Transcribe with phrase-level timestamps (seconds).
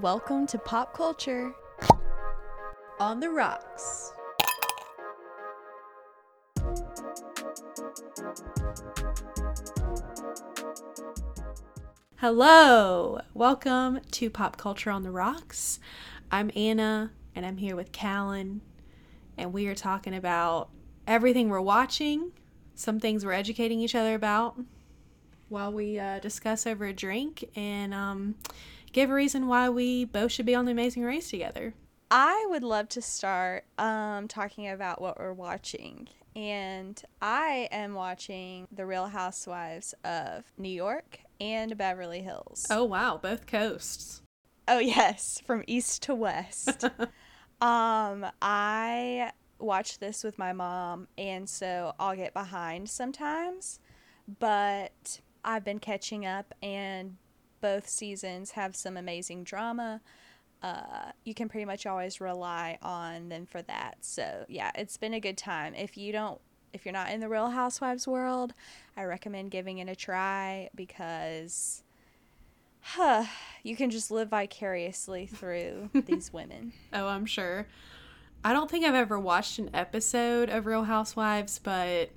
[0.00, 1.54] Welcome to Pop Culture
[2.98, 4.12] on the Rocks.
[12.16, 15.78] Hello, welcome to Pop Culture on the Rocks.
[16.28, 18.62] I'm Anna, and I'm here with Callan,
[19.38, 20.70] and we are talking about
[21.06, 22.32] everything we're watching,
[22.74, 24.56] some things we're educating each other about,
[25.48, 28.34] while we uh, discuss over a drink and um,
[28.94, 31.74] give a reason why we both should be on the Amazing Race together.
[32.10, 36.08] I would love to start um, talking about what we're watching.
[36.36, 42.66] And I am watching The Real Housewives of New York and Beverly Hills.
[42.70, 44.22] Oh, wow, both coasts.
[44.68, 46.84] Oh, yes, from east to west.
[47.60, 53.80] um, I watch this with my mom, and so I'll get behind sometimes.
[54.38, 57.16] But I've been catching up, and
[57.64, 60.02] both seasons have some amazing drama.
[60.62, 63.96] Uh, you can pretty much always rely on them for that.
[64.02, 65.74] So yeah, it's been a good time.
[65.74, 66.38] If you don't,
[66.74, 68.52] if you're not in the Real Housewives world,
[68.98, 71.82] I recommend giving it a try because,
[72.82, 73.24] huh,
[73.62, 76.74] you can just live vicariously through these women.
[76.92, 77.66] Oh, I'm sure.
[78.44, 82.10] I don't think I've ever watched an episode of Real Housewives, but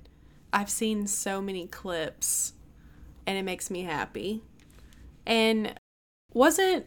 [0.52, 2.52] I've seen so many clips
[3.26, 4.42] and it makes me happy.
[5.28, 5.74] And
[6.32, 6.86] wasn't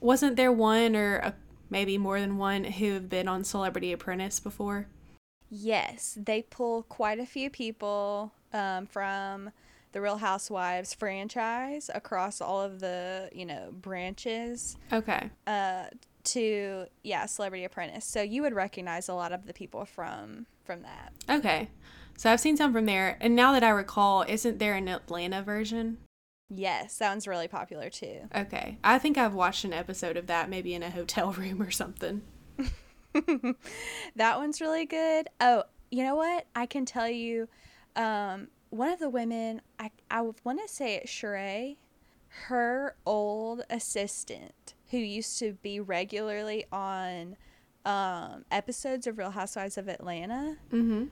[0.00, 1.34] wasn't there one or a,
[1.70, 4.88] maybe more than one who have been on Celebrity Apprentice before?
[5.48, 9.50] Yes, they pull quite a few people um, from
[9.92, 14.76] the Real Housewives franchise across all of the you know branches.
[14.92, 15.30] Okay.
[15.46, 15.84] Uh,
[16.24, 18.06] to yeah, Celebrity Apprentice.
[18.06, 21.12] So you would recognize a lot of the people from from that.
[21.28, 21.68] Okay.
[22.16, 25.42] So I've seen some from there, and now that I recall, isn't there an Atlanta
[25.42, 25.98] version?
[26.54, 28.28] Yes, that one's really popular too.
[28.34, 28.76] Okay.
[28.84, 32.22] I think I've watched an episode of that maybe in a hotel room or something.
[34.16, 35.28] that one's really good.
[35.40, 36.46] Oh, you know what?
[36.54, 37.48] I can tell you
[37.96, 41.76] um, one of the women, I, I want to say it's Sheree,
[42.46, 47.36] her old assistant who used to be regularly on
[47.84, 51.04] um, episodes of Real Housewives of Atlanta Mm-hmm.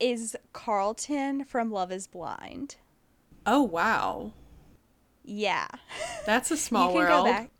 [0.00, 2.76] is Carlton from Love is Blind.
[3.46, 4.32] Oh wow.
[5.24, 5.68] Yeah.
[6.24, 7.26] That's a small you can world.
[7.26, 7.50] Go back.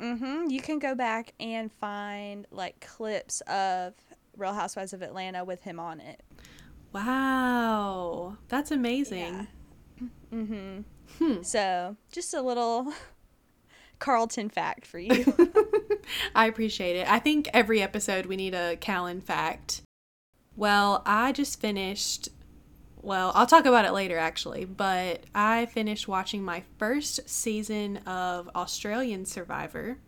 [0.00, 0.50] Mm-hmm.
[0.50, 3.94] You can go back and find like clips of
[4.36, 6.22] Real Housewives of Atlanta with him on it.
[6.92, 8.36] Wow.
[8.48, 9.48] That's amazing.
[10.32, 10.82] Mm-hmm.
[11.18, 11.42] Hmm.
[11.42, 12.92] So just a little
[13.98, 15.24] Carlton fact for you.
[16.34, 17.10] I appreciate it.
[17.10, 19.82] I think every episode we need a Callan fact.
[20.54, 22.28] Well, I just finished.
[23.00, 28.50] Well, I'll talk about it later actually, but I finished watching my first season of
[28.54, 29.98] Australian Survivor,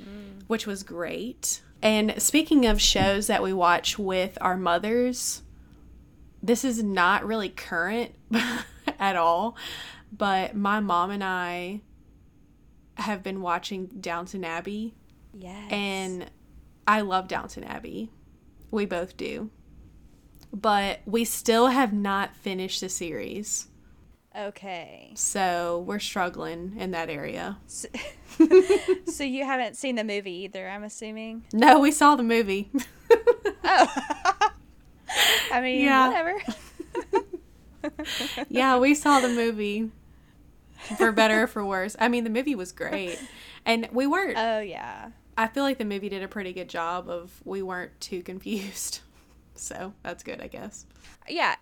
[0.00, 0.42] mm.
[0.46, 1.62] which was great.
[1.82, 5.42] And speaking of shows that we watch with our mothers,
[6.42, 8.14] this is not really current
[8.98, 9.56] at all,
[10.12, 11.80] but my mom and I
[12.96, 14.94] have been watching Downton Abbey
[15.36, 15.66] yes.
[15.70, 16.30] and
[16.86, 18.10] I love Downton Abbey.
[18.70, 19.50] We both do.
[20.54, 23.66] But we still have not finished the series.
[24.36, 25.10] okay.
[25.16, 27.58] So we're struggling in that area.
[27.66, 27.88] So,
[29.06, 31.44] so you haven't seen the movie either, I'm assuming.
[31.52, 32.70] No, we saw the movie.
[33.66, 33.86] Oh.
[35.52, 36.08] I mean, Yeah.
[36.08, 36.34] whatever.
[38.48, 39.90] yeah, we saw the movie.
[40.98, 41.96] For better or for worse.
[41.98, 43.18] I mean, the movie was great.
[43.64, 45.10] And we weren't, Oh yeah.
[45.36, 49.00] I feel like the movie did a pretty good job of we weren't too confused.
[49.54, 50.86] So that's good, I guess.
[51.28, 51.56] Yeah.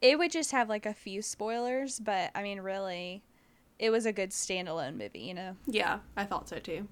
[0.00, 3.22] It would just have like a few spoilers, but I mean really
[3.78, 5.56] it was a good standalone movie, you know.
[5.66, 6.86] Yeah, I thought so too.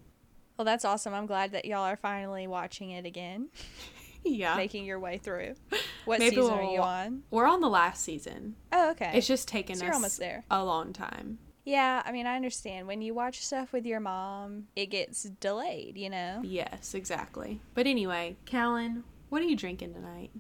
[0.56, 1.14] Well, that's awesome.
[1.14, 3.48] I'm glad that y'all are finally watching it again,
[4.24, 4.56] Yeah.
[4.56, 5.54] making your way through.
[6.04, 7.22] What Maybe season are we'll- you on?
[7.30, 8.56] We're on the last season.
[8.72, 9.12] Oh, okay.
[9.14, 10.44] It's just taken So us almost there.
[10.50, 11.38] a long time.
[11.64, 12.88] Yeah, I mean, I understand.
[12.88, 16.40] When you watch stuff with your mom, it gets delayed, you know?
[16.42, 17.60] Yes, exactly.
[17.74, 20.30] But anyway, Callan, what are you drinking tonight?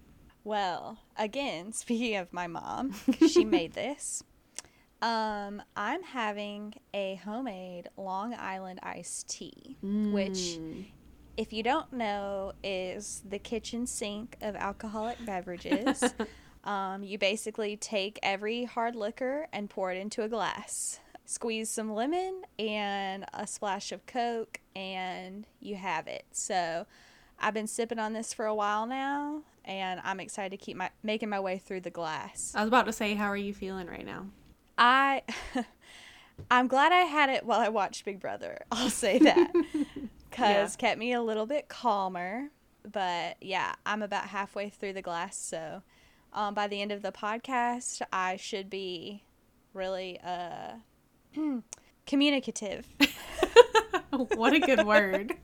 [0.44, 2.94] Well, again, speaking of my mom,
[3.26, 4.22] she made this.
[5.00, 10.84] Um, I'm having a homemade Long Island iced tea, which, Mm.
[11.38, 16.04] if you don't know, is the kitchen sink of alcoholic beverages.
[16.64, 21.00] um, you basically take every hard liquor and pour it into a glass.
[21.24, 26.26] Squeeze some lemon and a splash of Coke, and you have it.
[26.32, 26.84] So,
[27.42, 30.90] I've been sipping on this for a while now, and I'm excited to keep my
[31.02, 32.52] making my way through the glass.
[32.54, 34.26] I was about to say, how are you feeling right now?
[34.78, 35.22] I
[36.50, 38.58] I'm glad I had it while I watched Big Brother.
[38.72, 39.52] I'll say that.
[40.30, 42.48] Because kept me a little bit calmer.
[42.90, 45.36] But yeah, I'm about halfway through the glass.
[45.36, 45.82] So
[46.32, 49.24] um, by the end of the podcast, I should be
[49.74, 50.76] really uh,
[52.06, 52.86] communicative.
[54.10, 55.34] what a good word.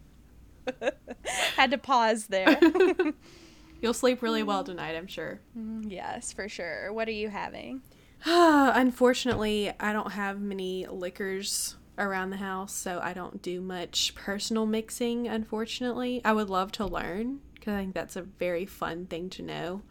[1.56, 2.58] Had to pause there.
[3.80, 5.40] You'll sleep really well tonight, I'm sure.
[5.56, 6.92] Mm, yes, for sure.
[6.92, 7.82] What are you having?
[8.24, 14.66] Unfortunately, I don't have many liquors around the house, so I don't do much personal
[14.66, 16.20] mixing, unfortunately.
[16.24, 19.82] I would love to learn because I think that's a very fun thing to know.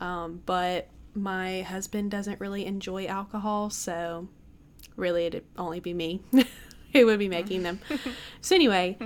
[0.00, 4.28] Um, but my husband doesn't really enjoy alcohol, so
[4.96, 6.20] really it'd only be me
[6.92, 7.80] who would be making them.
[8.40, 8.98] so, anyway,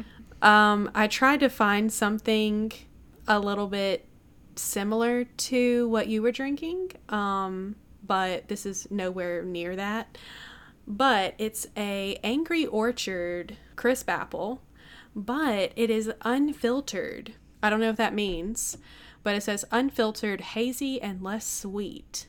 [0.43, 2.73] um, I tried to find something
[3.27, 4.07] a little bit
[4.57, 6.93] similar to what you were drinking.
[7.09, 7.77] Um,
[8.07, 10.19] but this is nowhere near that.
[10.87, 14.63] But it's a Angry Orchard crisp apple,
[15.15, 17.35] but it is unfiltered.
[17.63, 18.79] I don't know if that means,
[19.23, 22.27] but it says unfiltered, hazy, and less sweet.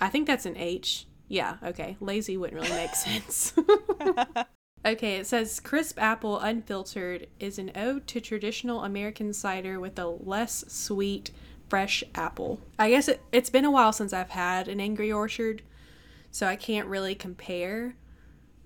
[0.00, 1.06] I think that's an H.
[1.28, 1.96] Yeah, okay.
[2.00, 3.54] Lazy wouldn't really make sense.
[4.84, 10.06] okay, it says crisp apple unfiltered is an ode to traditional American cider with a
[10.06, 11.30] less sweet,
[11.68, 12.60] fresh apple.
[12.78, 15.62] I guess it, it's been a while since I've had an Angry Orchard,
[16.30, 17.96] so I can't really compare,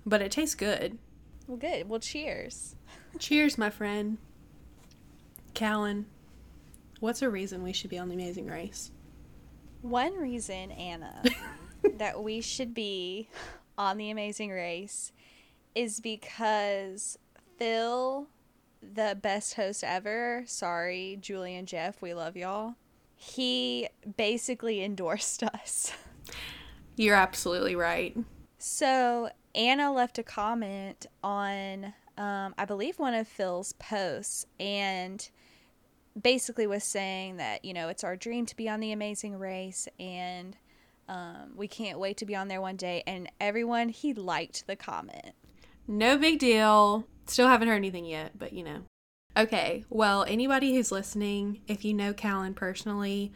[0.05, 0.97] but it tastes good.
[1.47, 1.87] Well, good.
[1.87, 2.75] Well, cheers.
[3.19, 4.17] cheers, my friend.
[5.53, 6.05] Callan,
[6.99, 8.91] what's a reason we should be on the Amazing Race?
[9.81, 11.23] One reason, Anna,
[11.97, 13.29] that we should be
[13.77, 15.13] on the Amazing Race
[15.77, 17.17] is because
[17.57, 18.27] Phil,
[18.81, 22.75] the best host ever, sorry, Julie and Jeff, we love y'all
[23.17, 25.91] he basically endorsed us.
[26.95, 28.15] You're absolutely right.
[28.59, 35.27] So Anna left a comment on, um, I believe, one of Phil's posts, and
[36.19, 39.87] basically was saying that you know it's our dream to be on the Amazing Race,
[39.99, 40.57] and
[41.07, 43.03] um, we can't wait to be on there one day.
[43.05, 45.33] And everyone he liked the comment.
[45.87, 47.07] No big deal.
[47.25, 48.83] Still haven't heard anything yet, but you know.
[49.35, 53.31] Okay, well, anybody who's listening, if you know Callan personally,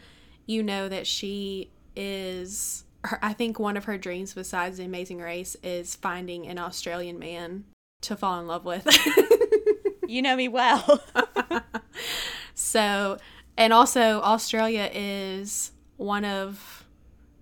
[0.46, 2.86] you know that she is.
[3.04, 7.20] Her, I think one of her dreams, besides the Amazing Race, is finding an Australian
[7.20, 7.66] man
[8.02, 8.88] to fall in love with.
[10.08, 11.04] you know me well.
[12.56, 13.18] so,
[13.58, 16.86] and also, Australia is one of.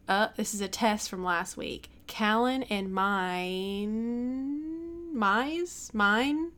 [0.08, 1.90] Uh, this is a test from last week.
[2.08, 4.69] Callan and mine.
[5.14, 5.94] Mize?
[5.94, 6.52] Mine?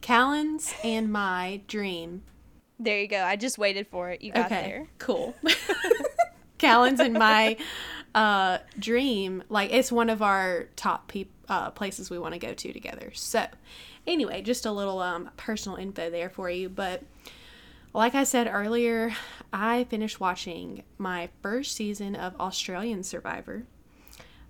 [0.00, 2.22] Callan's and my dream.
[2.78, 3.22] There you go.
[3.22, 4.22] I just waited for it.
[4.22, 4.86] You got okay, there.
[4.98, 5.34] Cool.
[6.58, 7.56] Callan's and my
[8.14, 12.54] uh, dream, like it's one of our top pe- uh, places we want to go
[12.54, 13.10] to together.
[13.14, 13.46] So,
[14.06, 16.68] anyway, just a little um, personal info there for you.
[16.68, 17.02] But
[17.92, 19.14] like I said earlier,
[19.52, 23.64] I finished watching my first season of Australian Survivor.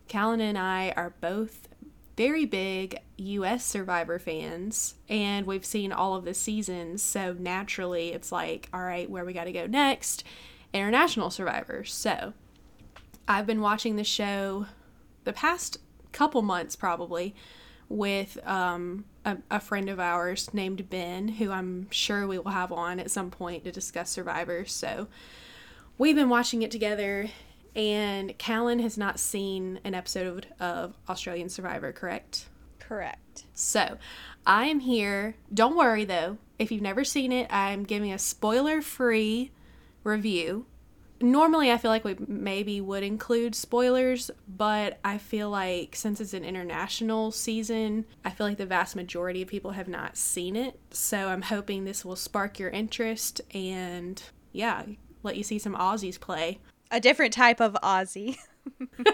[0.09, 1.69] Callan and I are both
[2.17, 8.31] very big US Survivor fans, and we've seen all of the seasons, so naturally it's
[8.31, 10.25] like, all right, where we got to go next?
[10.73, 11.85] International Survivor.
[11.85, 12.33] So
[13.27, 14.67] I've been watching the show
[15.25, 15.79] the past
[16.13, 17.35] couple months probably
[17.89, 22.73] with um, a, a friend of ours named Ben, who I'm sure we will have
[22.73, 24.65] on at some point to discuss Survivor.
[24.65, 25.09] So
[25.99, 27.31] we've been watching it together
[27.77, 32.47] and Callan has not seen an episode of Australian Survivor, correct?
[32.79, 33.45] Correct.
[33.55, 33.99] So,
[34.47, 35.37] I am here.
[35.53, 39.51] Don't worry though, if you've never seen it, I'm giving a spoiler free
[40.03, 40.67] review.
[41.21, 46.35] Normally, I feel like we maybe would include spoilers, but I feel like since it's
[46.35, 50.79] an international season, I feel like the vast majority of people have not seen it.
[50.91, 54.83] So, I'm hoping this will spark your interest and, yeah,
[55.23, 56.59] let you see some Aussies play
[56.95, 58.39] a different type of Aussie.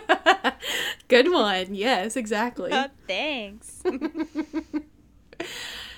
[1.08, 1.74] Good one.
[1.74, 2.70] Yes, exactly.
[2.72, 3.82] Oh, thanks.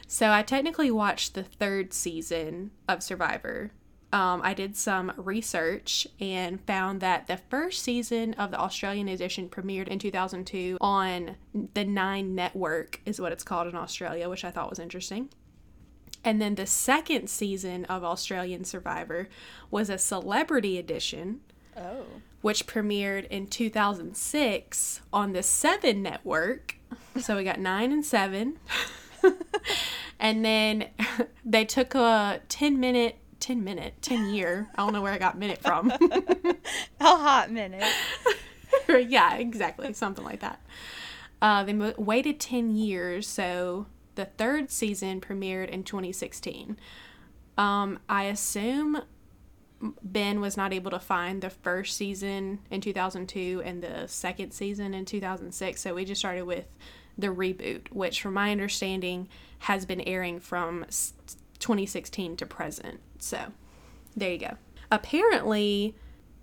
[0.07, 3.73] so I technically watched the third season of Survivor.
[4.13, 9.49] Um, I did some research and found that the first season of the Australian edition
[9.49, 11.37] premiered in 2002 on
[11.75, 15.31] the Nine Network, is what it's called in Australia, which I thought was interesting.
[16.25, 19.29] And then the second season of Australian Survivor
[19.71, 21.41] was a celebrity edition,
[21.77, 22.05] Oh.
[22.41, 26.77] Which premiered in 2006 on the Seven Network.
[27.21, 28.59] So we got nine and seven.
[30.19, 30.89] and then
[31.45, 35.37] they took a 10 minute 10 minute 10 year i don't know where i got
[35.37, 36.57] minute from a
[37.01, 37.83] hot minute
[39.09, 40.61] yeah exactly something like that
[41.41, 46.77] Uh, they mo- waited 10 years, so the third season premiered in 2016.
[47.59, 49.03] Um, I assume
[50.03, 54.95] Ben was not able to find the first season in 2002 and the second season
[54.95, 56.67] in 2006, so we just started with
[57.19, 59.29] the reboot, which, from my understanding,
[59.61, 60.85] has been airing from
[61.59, 63.01] 2016 to present.
[63.19, 63.53] So,
[64.17, 64.57] there you go.
[64.91, 65.95] Apparently,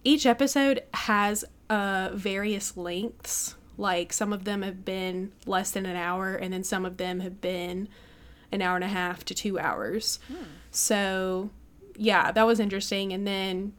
[0.03, 3.55] each episode has uh, various lengths.
[3.77, 7.22] Like some of them have been less than an hour, and then some of them
[7.22, 7.88] have been
[8.51, 10.19] an hour and a half to two hours.
[10.27, 10.43] Hmm.
[10.72, 11.50] So,
[12.00, 13.12] yeah, that was interesting.
[13.12, 13.74] And then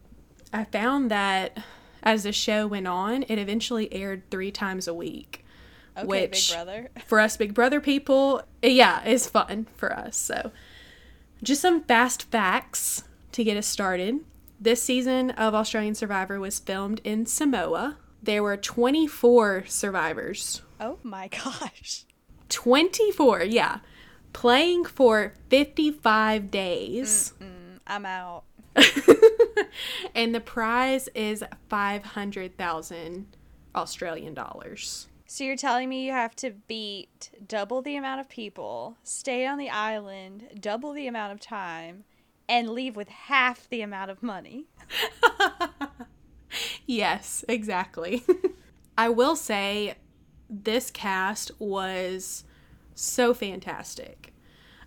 [0.53, 1.59] I found that
[2.03, 5.45] as the show went on, it eventually aired three times a week.
[5.97, 6.89] Okay, which Big Brother.
[7.07, 10.17] for us Big Brother people, eh, yeah, is fun for us.
[10.17, 10.53] So,
[11.43, 14.21] just some fast facts to get us started.
[14.61, 17.97] This season of Australian Survivor was filmed in Samoa.
[18.23, 20.61] There were 24 survivors.
[20.79, 22.05] Oh my gosh.
[22.51, 23.79] 24, yeah.
[24.33, 27.33] Playing for 55 days.
[27.41, 27.60] Mm-mm,
[27.91, 28.45] I'm out.
[30.15, 33.37] and the prize is 500,000
[33.75, 35.09] Australian dollars.
[35.27, 39.59] So you're telling me you have to beat double the amount of people, stay on
[39.59, 42.05] the island double the amount of time,
[42.49, 44.67] and leave with half the amount of money.
[46.87, 48.25] yes, exactly.
[48.99, 49.95] I will say
[50.49, 52.45] this cast was
[52.95, 54.30] so fantastic.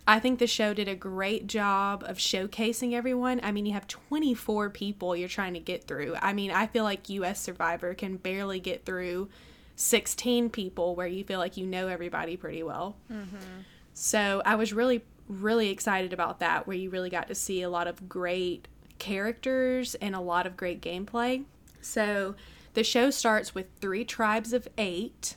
[0.06, 3.40] I think the show did a great job of showcasing everyone.
[3.42, 6.16] I mean, you have 24 people you're trying to get through.
[6.20, 9.30] I mean, I feel like US Survivor can barely get through
[9.76, 12.96] 16 people where you feel like you know everybody pretty well.
[13.10, 13.62] Mm-hmm.
[13.94, 17.70] So I was really really excited about that, where you really got to see a
[17.70, 18.68] lot of great
[18.98, 21.44] characters and a lot of great gameplay.
[21.80, 22.34] So
[22.74, 25.36] the show starts with three tribes of eight.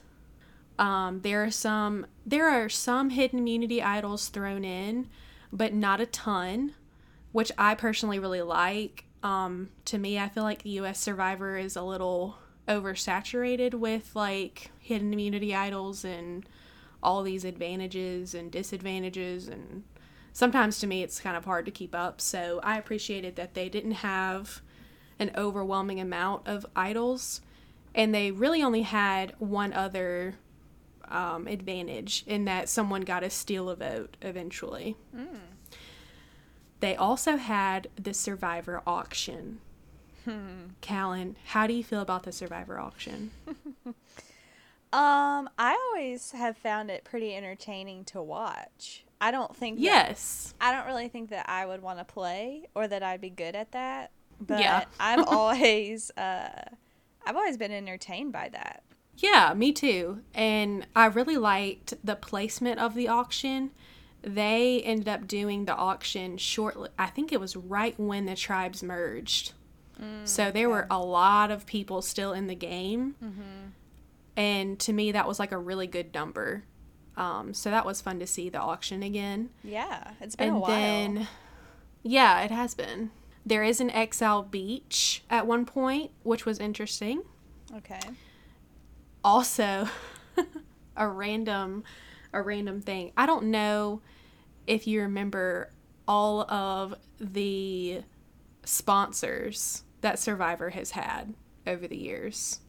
[0.79, 5.09] Um, there are some there are some hidden immunity idols thrown in,
[5.51, 6.73] but not a ton,
[7.31, 9.05] which I personally really like.
[9.23, 10.99] Um, to me, I feel like the U.S.
[10.99, 16.45] Survivor is a little oversaturated with like hidden immunity idols and
[17.01, 19.83] all these advantages and disadvantages and
[20.33, 23.69] sometimes to me it's kind of hard to keep up so i appreciated that they
[23.69, 24.61] didn't have
[25.19, 27.41] an overwhelming amount of idols
[27.95, 30.35] and they really only had one other
[31.09, 35.27] um, advantage in that someone got to steal a vote eventually mm.
[36.79, 39.59] they also had the survivor auction
[40.25, 40.71] hmm.
[40.81, 43.31] callan how do you feel about the survivor auction
[44.93, 49.03] Um, I always have found it pretty entertaining to watch.
[49.19, 49.77] I don't think.
[49.77, 50.53] That, yes.
[50.61, 53.55] I don't really think that I would want to play or that I'd be good
[53.55, 54.11] at that.
[54.39, 54.85] But yeah.
[54.97, 56.69] I've always, uh,
[57.25, 58.83] I've always been entertained by that.
[59.17, 60.21] Yeah, me too.
[60.33, 63.71] And I really liked the placement of the auction.
[64.21, 66.89] They ended up doing the auction shortly.
[66.97, 69.53] I think it was right when the tribes merged.
[70.01, 73.15] Mm, so there were a lot of people still in the game.
[73.23, 73.69] Mm-hmm
[74.37, 76.63] and to me that was like a really good number
[77.17, 80.59] um, so that was fun to see the auction again yeah it's been and a
[80.59, 81.27] while then
[82.03, 83.09] yeah it has been
[83.45, 87.23] there is an exile beach at one point which was interesting
[87.75, 87.99] okay
[89.27, 89.87] also
[90.95, 91.83] a random
[92.33, 94.01] a random thing i don't know
[94.65, 95.69] if you remember
[96.07, 98.01] all of the
[98.63, 101.33] sponsors that survivor has had
[101.65, 102.59] over the years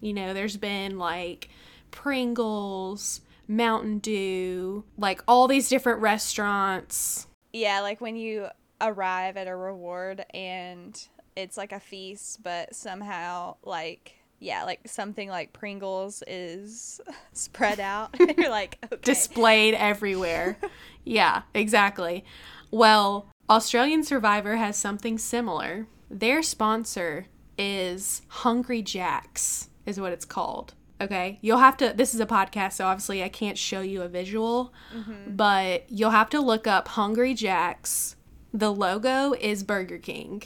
[0.00, 1.48] you know, there's been like
[1.90, 7.26] Pringles, Mountain Dew, like all these different restaurants.
[7.52, 8.48] Yeah, like when you
[8.80, 15.28] arrive at a reward and it's like a feast, but somehow like yeah, like something
[15.28, 17.00] like Pringles is
[17.32, 18.16] spread out.
[18.38, 18.96] You're like okay.
[19.02, 20.56] displayed everywhere.
[21.04, 22.24] yeah, exactly.
[22.70, 25.86] Well, Australian Survivor has something similar.
[26.10, 27.26] Their sponsor
[27.58, 30.74] is Hungry Jacks is what it's called.
[31.00, 31.38] Okay.
[31.40, 34.72] You'll have to, this is a podcast, so obviously I can't show you a visual,
[34.94, 35.34] mm-hmm.
[35.34, 38.16] but you'll have to look up Hungry Jacks.
[38.52, 40.42] The logo is Burger King.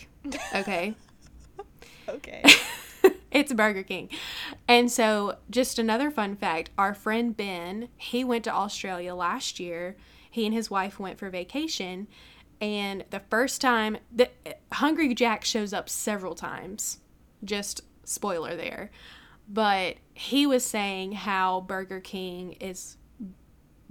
[0.55, 0.95] Okay.
[2.09, 2.45] okay.
[3.35, 4.09] It's Burger King.
[4.67, 9.97] And so, just another fun fact our friend Ben, he went to Australia last year.
[10.31, 12.09] He and his wife went for vacation.
[12.61, 14.31] And the first time, the
[14.73, 17.01] Hungry Jack shows up several times.
[17.45, 18.91] Just spoiler there
[19.49, 22.97] but he was saying how Burger King is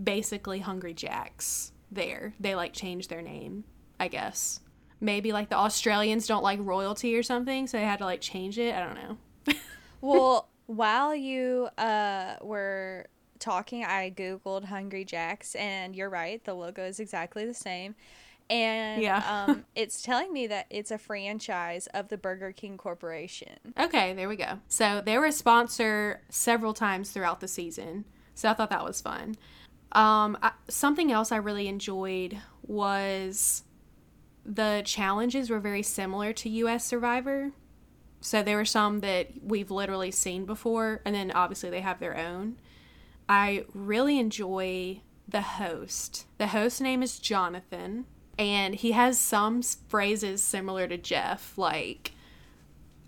[0.02, 2.34] basically Hungry Jack's there.
[2.40, 3.64] They like changed their name,
[4.00, 4.62] I guess.
[5.00, 8.58] Maybe like the Australians don't like royalty or something, so they had to like change
[8.58, 8.74] it.
[8.74, 9.18] I don't know.
[10.02, 13.08] well, While you uh, were
[13.40, 17.96] talking, I Googled Hungry Jacks, and you're right, the logo is exactly the same.
[18.50, 19.24] And Yeah.
[19.26, 23.76] um, it's telling me that it's a franchise of the Burger King Corporation.
[23.80, 24.60] Okay, there we go.
[24.68, 28.06] So they were a sponsor several times throughout the season.
[28.36, 29.36] So I thought that was fun.
[29.92, 33.64] Um, I, something else I really enjoyed was
[34.46, 37.52] the challenges were very similar to US Survivor.
[38.24, 42.18] So there were some that we've literally seen before, and then obviously they have their
[42.18, 42.56] own.
[43.28, 46.26] I really enjoy the host.
[46.38, 48.06] The host name is Jonathan,
[48.40, 52.14] and he has some phrases similar to Jeff, like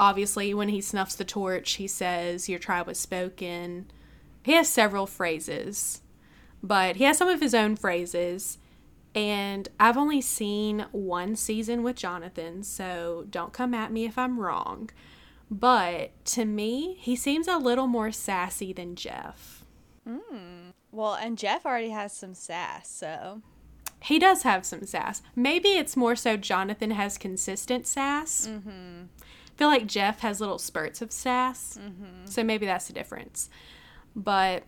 [0.02, 3.90] obviously when he snuffs the torch, he says, Your tribe was spoken.
[4.44, 6.02] He has several phrases,
[6.62, 8.58] but he has some of his own phrases.
[9.16, 14.40] And I've only seen one season with Jonathan, so don't come at me if I'm
[14.40, 14.90] wrong.
[15.50, 19.64] But to me, he seems a little more sassy than Jeff.
[20.92, 23.42] Well, and Jeff already has some sass, so
[24.02, 25.22] He does have some sass.
[25.36, 28.48] Maybe it's more so Jonathan has consistent sass.
[28.48, 29.06] Mm-hmm.
[29.20, 31.80] I feel like Jeff has little spurts of sass.
[31.82, 32.26] Mm-hmm.
[32.26, 33.50] So maybe that's the difference.
[34.16, 34.64] But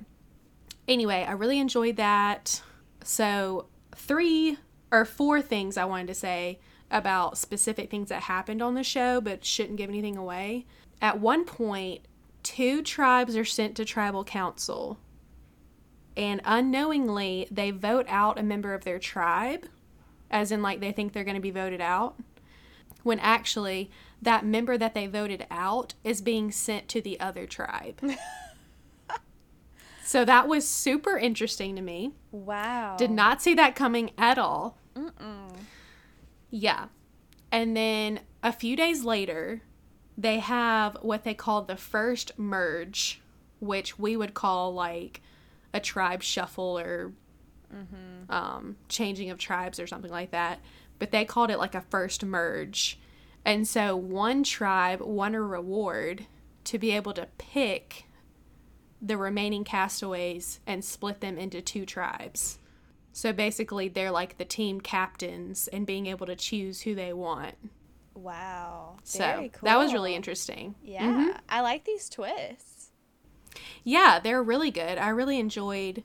[0.88, 2.62] anyway, I really enjoyed that.
[3.04, 4.58] So, three
[4.92, 9.20] or four things I wanted to say about specific things that happened on the show,
[9.20, 10.66] but shouldn't give anything away.
[11.02, 12.02] At one point,
[12.44, 14.98] two tribes are sent to tribal council
[16.16, 19.68] and unknowingly they vote out a member of their tribe
[20.32, 22.16] as in like they think they're going to be voted out
[23.04, 28.02] when actually that member that they voted out is being sent to the other tribe
[30.08, 32.96] so that was super interesting to me wow.
[32.98, 34.78] did not see that coming at all
[36.50, 36.86] yeah
[37.52, 39.62] and then a few days later
[40.18, 43.22] they have what they call the first merge
[43.60, 45.22] which we would call like
[45.74, 47.12] a tribe shuffle or
[48.30, 50.60] um, changing of tribes or something like that.
[51.00, 53.00] But they called it like a first merge.
[53.46, 56.26] And so one tribe won a reward
[56.66, 58.06] to be able to pick
[59.02, 62.60] the remaining castaways and split them into two tribes.
[63.14, 67.56] So basically, they're like the team captains and being able to choose who they want.
[68.14, 68.98] Wow.
[69.04, 69.66] So cool.
[69.66, 70.76] that was really interesting.
[70.84, 71.04] Yeah.
[71.04, 71.38] Mm-hmm.
[71.50, 72.92] I like these twists.
[73.84, 74.98] Yeah, they're really good.
[74.98, 76.04] I really enjoyed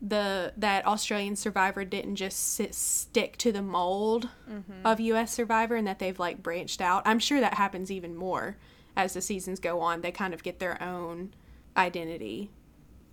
[0.00, 4.84] the that Australian Survivor didn't just sit, stick to the mold mm-hmm.
[4.86, 7.02] of US Survivor and that they've like branched out.
[7.06, 8.56] I'm sure that happens even more
[8.96, 10.00] as the seasons go on.
[10.00, 11.34] They kind of get their own
[11.76, 12.50] identity.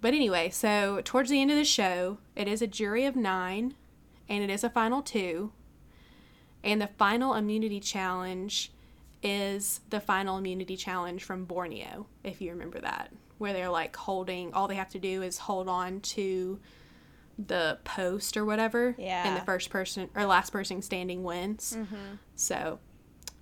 [0.02, 3.76] But anyway, so towards the end of the show, it is a jury of 9
[4.30, 5.52] and it is a final 2.
[6.64, 8.72] And the final immunity challenge
[9.24, 14.54] is the final immunity challenge from Borneo, if you remember that, where they're like holding,
[14.54, 16.60] all they have to do is hold on to
[17.38, 18.96] the post or whatever.
[19.26, 21.76] And the first person or last person standing wins.
[21.78, 22.16] Mm-hmm.
[22.36, 22.80] So,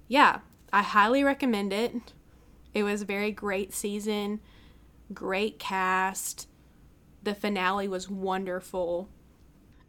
[0.08, 0.39] yeah,
[0.73, 1.93] I highly recommend it.
[2.73, 4.41] It was a very great season,
[5.13, 6.48] great cast.
[7.24, 9.10] The finale was wonderful.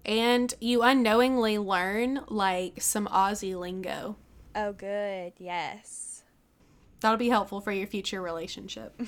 [0.05, 4.17] And you unknowingly learn like some Aussie lingo.
[4.55, 5.35] Oh, good.
[5.39, 6.23] Yes.
[7.01, 9.01] That'll be helpful for your future relationship.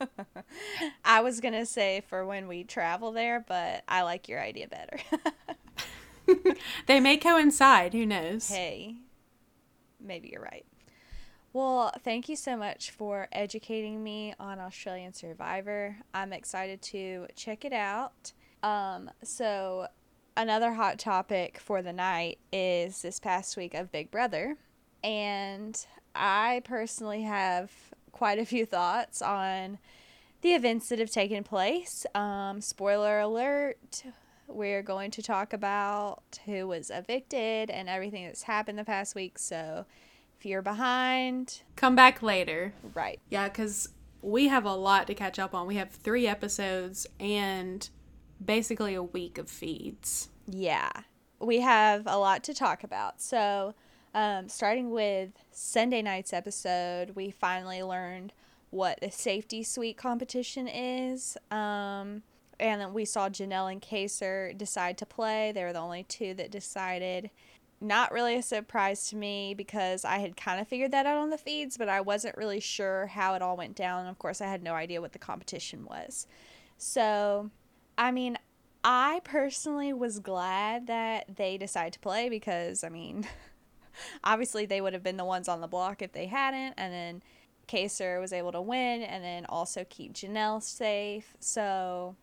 [1.04, 4.68] I was going to say for when we travel there, but I like your idea
[4.68, 4.98] better.
[6.86, 8.48] they may coincide, who knows?
[8.48, 8.96] hey,
[10.00, 10.64] maybe you're right.
[11.54, 15.98] Well, thank you so much for educating me on Australian Survivor.
[16.14, 18.32] I'm excited to check it out.
[18.62, 19.88] Um, so,
[20.34, 24.56] another hot topic for the night is this past week of Big Brother.
[25.04, 25.78] And
[26.14, 27.70] I personally have
[28.12, 29.78] quite a few thoughts on
[30.40, 32.06] the events that have taken place.
[32.14, 34.04] Um, spoiler alert,
[34.48, 39.38] we're going to talk about who was evicted and everything that's happened the past week.
[39.38, 39.84] So
[40.44, 42.72] you're behind, Come back later.
[42.94, 43.20] right.
[43.30, 43.88] Yeah, because
[44.20, 45.66] we have a lot to catch up on.
[45.66, 47.88] We have three episodes and
[48.44, 50.28] basically a week of feeds.
[50.46, 50.90] Yeah,
[51.40, 53.20] we have a lot to talk about.
[53.20, 53.74] So,
[54.14, 58.32] um, starting with Sunday night's episode, we finally learned
[58.70, 61.36] what the safety suite competition is.
[61.50, 62.22] Um,
[62.60, 65.50] and then we saw Janelle and Kaysar decide to play.
[65.52, 67.30] They were the only two that decided.
[67.82, 71.30] Not really a surprise to me because I had kind of figured that out on
[71.30, 74.06] the feeds, but I wasn't really sure how it all went down.
[74.06, 76.28] Of course, I had no idea what the competition was.
[76.78, 77.50] So,
[77.98, 78.38] I mean,
[78.84, 83.26] I personally was glad that they decided to play because, I mean,
[84.24, 86.74] obviously they would have been the ones on the block if they hadn't.
[86.76, 87.22] And then
[87.66, 91.34] Kaysar was able to win and then also keep Janelle safe.
[91.40, 92.14] So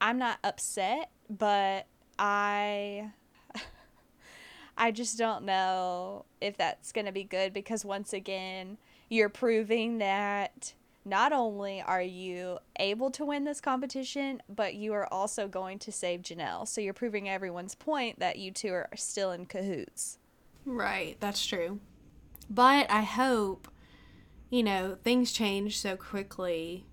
[0.00, 1.86] I'm not upset, but
[2.18, 3.10] I
[4.78, 8.78] I just don't know if that's going to be good because once again,
[9.10, 10.72] you're proving that
[11.04, 15.90] not only are you able to win this competition, but you are also going to
[15.90, 16.68] save Janelle.
[16.68, 20.18] So you're proving everyone's point that you two are still in cahoots.
[20.64, 21.80] Right, that's true.
[22.48, 23.68] But I hope,
[24.48, 26.84] you know, things change so quickly.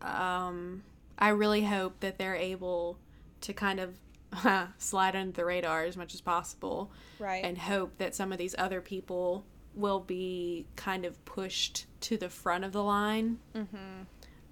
[0.00, 0.84] Um,
[1.18, 2.98] I really hope that they're able
[3.42, 3.98] to kind of
[4.78, 6.90] slide under the radar as much as possible.
[7.18, 7.44] Right.
[7.44, 12.28] And hope that some of these other people will be kind of pushed to the
[12.28, 13.38] front of the line.
[13.54, 14.02] Mm-hmm.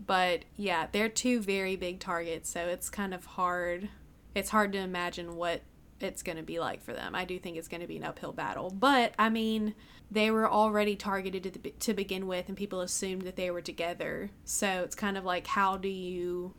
[0.04, 3.88] But yeah, they're two very big targets, so it's kind of hard.
[4.34, 5.62] It's hard to imagine what
[6.00, 7.14] it's going to be like for them.
[7.14, 8.70] I do think it's going to be an uphill battle.
[8.70, 9.74] But I mean,
[10.10, 13.62] they were already targeted to, the, to begin with, and people assumed that they were
[13.62, 14.30] together.
[14.44, 16.54] So it's kind of like, how do you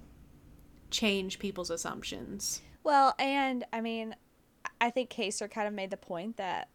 [0.89, 2.61] change people's assumptions?
[2.87, 4.15] Well, and I mean,
[4.79, 6.69] I think Kaysar kind of made the point that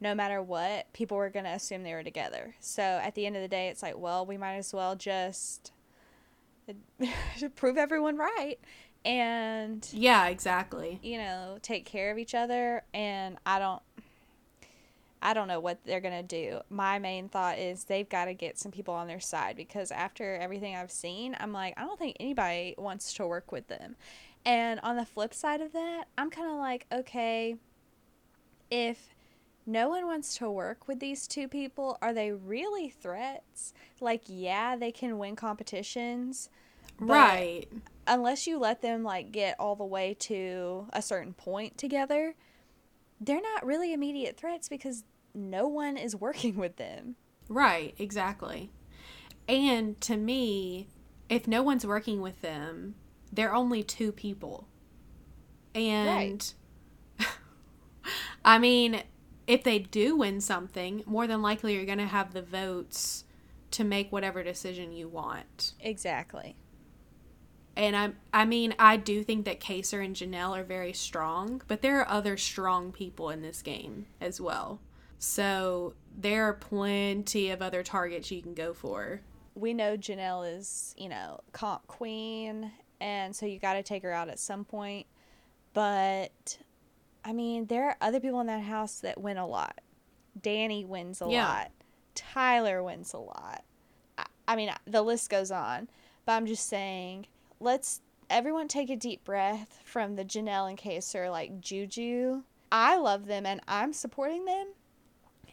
[0.00, 2.54] no matter what, people were going to assume they were together.
[2.58, 5.72] So at the end of the day, it's like, well, we might as well just
[7.54, 8.56] prove everyone right
[9.04, 11.00] and yeah exactly.
[11.02, 13.82] you know take care of each other and i don't
[15.20, 16.60] i don't know what they're going to do.
[16.70, 20.36] My main thought is they've got to get some people on their side because after
[20.36, 23.96] everything i've seen i'm like i don't think anybody wants to work with them
[24.44, 27.56] and on the flip side of that i'm kind of like okay
[28.70, 29.14] if
[29.64, 34.74] no one wants to work with these two people are they really threats like yeah
[34.74, 36.48] they can win competitions
[36.98, 37.66] right
[38.06, 42.34] unless you let them like get all the way to a certain point together,
[43.20, 47.16] they're not really immediate threats because no one is working with them.
[47.48, 48.70] Right, exactly.
[49.48, 50.88] And to me,
[51.28, 52.94] if no one's working with them,
[53.32, 54.68] they're only two people.
[55.74, 56.54] And
[57.18, 57.28] right.
[58.44, 59.02] I mean,
[59.46, 63.24] if they do win something, more than likely you're going to have the votes
[63.72, 65.72] to make whatever decision you want.
[65.80, 66.56] Exactly
[67.76, 71.82] and I I mean I do think that Kaysar and Janelle are very strong, but
[71.82, 74.80] there are other strong people in this game as well.
[75.18, 79.20] So there are plenty of other targets you can go for.
[79.54, 84.12] We know Janelle is, you know, comp queen, and so you got to take her
[84.12, 85.06] out at some point.
[85.74, 86.58] But
[87.24, 89.80] I mean, there are other people in that house that win a lot.
[90.40, 91.48] Danny wins a yeah.
[91.48, 91.70] lot.
[92.14, 93.64] Tyler wins a lot.
[94.16, 95.88] I, I mean, the list goes on.
[96.24, 97.26] But I'm just saying,
[97.58, 102.42] let's everyone take a deep breath from the Janelle and Kaysar like juju.
[102.70, 104.68] I love them and I'm supporting them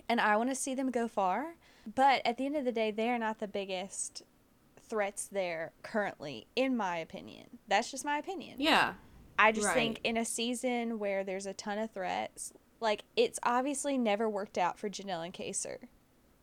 [0.08, 1.56] and I want to see them go far.
[1.96, 4.22] But at the end of the day, they're not the biggest
[4.89, 7.45] threats there currently, in my opinion.
[7.67, 8.56] That's just my opinion.
[8.58, 8.93] Yeah.
[9.38, 9.75] I just right.
[9.75, 14.58] think in a season where there's a ton of threats, like it's obviously never worked
[14.58, 15.78] out for Janelle and Kaysar.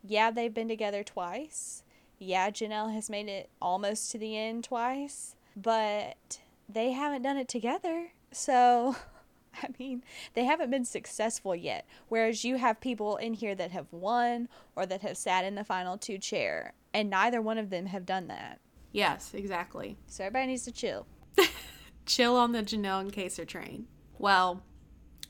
[0.02, 1.82] Yeah, they've been together twice.
[2.18, 7.48] Yeah, Janelle has made it almost to the end twice but they haven't done it
[7.48, 8.12] together.
[8.30, 8.96] So,
[9.62, 10.04] I mean,
[10.34, 11.86] they haven't been successful yet.
[12.08, 15.64] Whereas you have people in here that have won or that have sat in the
[15.64, 18.58] final two chair, and neither one of them have done that.
[18.90, 19.98] Yes, exactly.
[20.06, 21.06] So everybody needs to chill.
[22.06, 23.86] chill on the Janelle and Kaysar train.
[24.18, 24.62] Well,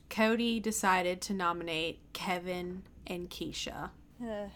[0.09, 3.89] Cody decided to nominate Kevin and Keisha.
[4.23, 4.47] Uh.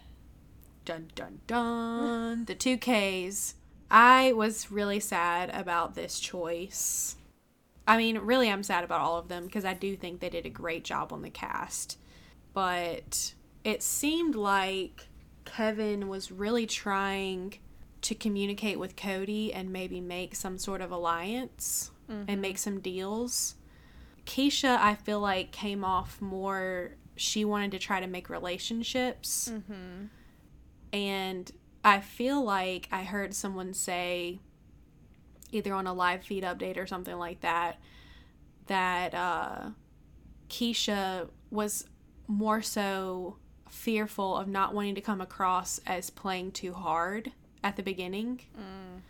[0.85, 2.45] Dun dun dun.
[2.45, 3.55] the two Ks
[3.91, 7.17] I was really sad about this choice.
[7.85, 10.45] I mean, really, I'm sad about all of them because I do think they did
[10.45, 11.97] a great job on the cast.
[12.53, 13.33] But
[13.65, 15.09] it seemed like
[15.45, 17.55] Kevin was really trying
[18.01, 22.23] to communicate with Cody and maybe make some sort of alliance mm-hmm.
[22.27, 23.55] and make some deals.
[24.25, 29.51] Keisha, I feel like, came off more, she wanted to try to make relationships.
[29.51, 30.05] Mm-hmm.
[30.93, 31.51] And
[31.83, 34.39] I feel like I heard someone say,
[35.51, 37.79] either on a live feed update or something like that,
[38.67, 39.69] that uh,
[40.49, 41.85] Keisha was
[42.27, 43.37] more so
[43.71, 47.31] fearful of not wanting to come across as playing too hard
[47.63, 48.41] at the beginning.
[48.55, 49.01] Mm.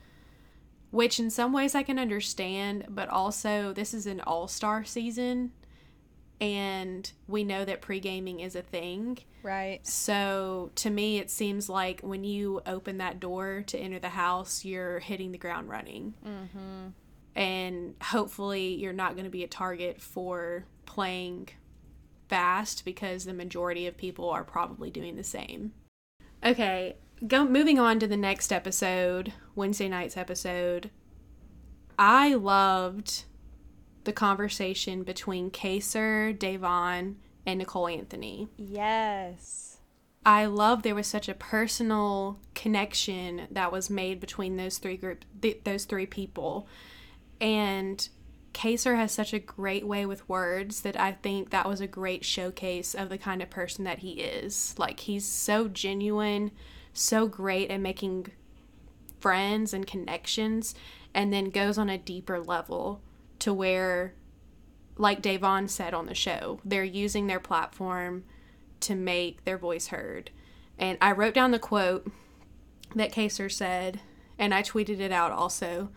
[0.91, 5.52] Which, in some ways, I can understand, but also, this is an all star season
[6.41, 9.19] and we know that pre gaming is a thing.
[9.43, 9.86] Right.
[9.86, 14.65] So to me, it seems like when you open that door to enter the house,
[14.65, 16.15] you're hitting the ground running.
[16.26, 16.88] Mm-hmm.
[17.36, 21.50] And hopefully, you're not going to be a target for playing
[22.32, 25.74] fast because the majority of people are probably doing the same.
[26.46, 26.96] Okay,
[27.28, 30.89] go moving on to the next episode, Wednesday night's episode.
[32.00, 33.26] I loved
[34.06, 37.15] the conversation between Kaysar, Da'Vonne,
[37.46, 38.48] and Nicole Anthony.
[38.56, 39.80] Yes.
[40.26, 45.26] I love there was such a personal connection that was made between those three group
[45.41, 46.70] th- those three people.
[47.41, 48.08] And
[48.53, 52.25] Kaysar has such a great way with words that I think that was a great
[52.25, 54.75] showcase of the kind of person that he is.
[54.77, 56.51] Like he's so genuine,
[56.93, 58.27] so great at making
[59.19, 60.75] friends and connections
[61.13, 63.01] and then goes on a deeper level
[63.39, 64.13] to where
[64.97, 68.23] like Da'Vonne said on the show, they're using their platform
[68.81, 70.31] to make their voice heard.
[70.77, 72.11] And I wrote down the quote
[72.95, 74.01] that Kaysar said,
[74.37, 75.89] and I tweeted it out also.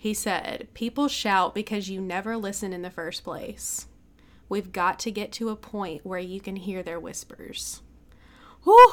[0.00, 3.88] He said, People shout because you never listen in the first place.
[4.48, 7.82] We've got to get to a point where you can hear their whispers.
[8.62, 8.92] Whew!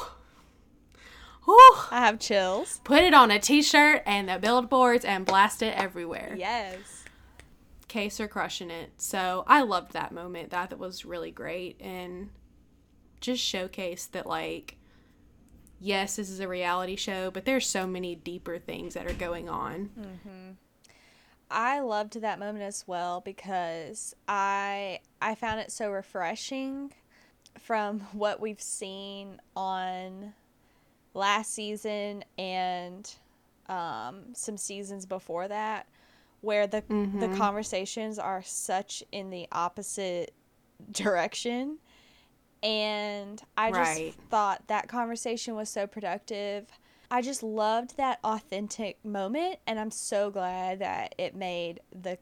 [1.44, 1.74] Whew!
[1.92, 2.80] I have chills.
[2.82, 6.34] Put it on a t shirt and the billboards and blast it everywhere.
[6.36, 7.04] Yes.
[7.88, 8.90] Kaysar crushing it.
[8.96, 10.50] So I loved that moment.
[10.50, 12.30] That, was really great and
[13.20, 14.76] just showcased that like
[15.78, 19.48] yes, this is a reality show, but there's so many deeper things that are going
[19.48, 19.90] on.
[19.96, 20.50] Mm-hmm.
[21.50, 26.92] I loved that moment as well because I I found it so refreshing
[27.58, 30.34] from what we've seen on
[31.14, 33.10] last season and
[33.68, 35.86] um, some seasons before that,
[36.40, 36.82] where the
[37.20, 40.34] the conversations are such in the opposite
[40.90, 41.78] direction.
[42.62, 43.70] And I
[44.08, 46.66] just thought that conversation was so productive.
[47.10, 52.18] I just loved that authentic moment, and I'm so glad that it made the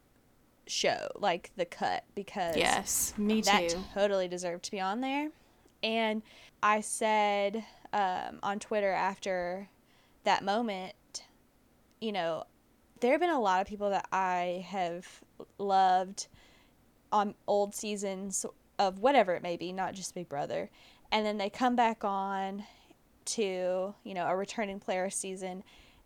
[0.67, 3.85] show, like the cut, because Yes, me that too.
[3.95, 5.31] totally deserved to be on there.
[5.83, 6.23] And
[6.63, 9.69] I said um, on Twitter after
[10.25, 10.95] that moment,
[12.01, 12.45] you know,
[13.01, 15.07] there have been a lot of people that I have
[15.59, 16.29] loved
[17.13, 18.47] on old seasons
[18.79, 20.71] of whatever it may be, not just Big Brother.
[21.13, 22.65] And then they come back on
[23.27, 25.63] to, you know, a returning player season,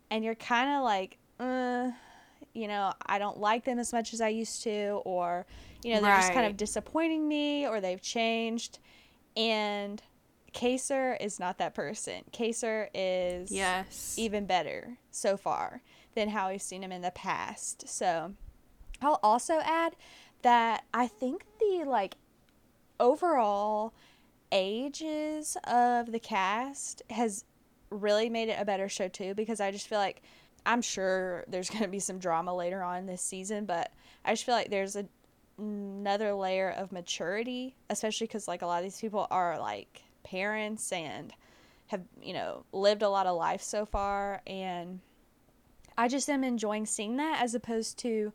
[0.09, 1.91] and you're kind of like, uh,
[2.53, 5.45] you know, I don't like them as much as I used to, or,
[5.83, 8.79] you know, they're just kind of disappointing me, or they've changed.
[9.37, 10.01] And
[10.53, 12.23] Kaysar is not that person.
[12.31, 14.15] Kaysar is Yes.
[14.17, 15.81] even better so far
[16.15, 17.87] than how we've seen him in the past.
[17.87, 18.33] So
[19.01, 19.95] I'll also add
[20.41, 22.15] that I think the like
[22.99, 23.93] overall
[24.51, 27.45] ages of the cast has
[27.89, 30.21] really made it a better show too because I just feel like
[30.65, 33.91] I'm sure there's going to be some drama later on this season, but
[34.25, 35.05] I just feel like there's a,
[35.57, 40.91] another layer of maturity, especially because like a lot of these people are like parents
[40.91, 41.33] and
[41.87, 44.99] have you know lived a lot of life so far, and
[45.97, 48.31] I just am enjoying seeing that as opposed to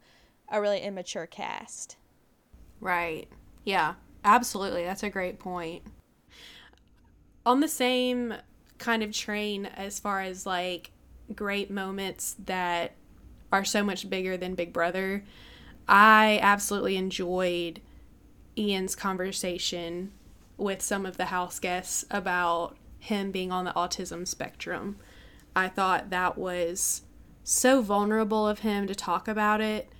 [0.48, 1.96] a really immature cast.
[2.80, 3.28] Right.
[3.64, 4.84] Yeah, absolutely.
[4.84, 5.82] That's a great point.
[7.46, 8.34] On the same
[8.78, 10.90] kind of train as far as like
[11.34, 12.92] great moments that
[13.52, 15.24] are so much bigger than Big Brother,
[15.86, 17.80] I absolutely enjoyed
[18.56, 20.12] Ian's conversation
[20.56, 24.96] with some of the house guests about him being on the autism spectrum.
[25.54, 27.02] I thought that was
[27.42, 29.90] so vulnerable of him to talk about it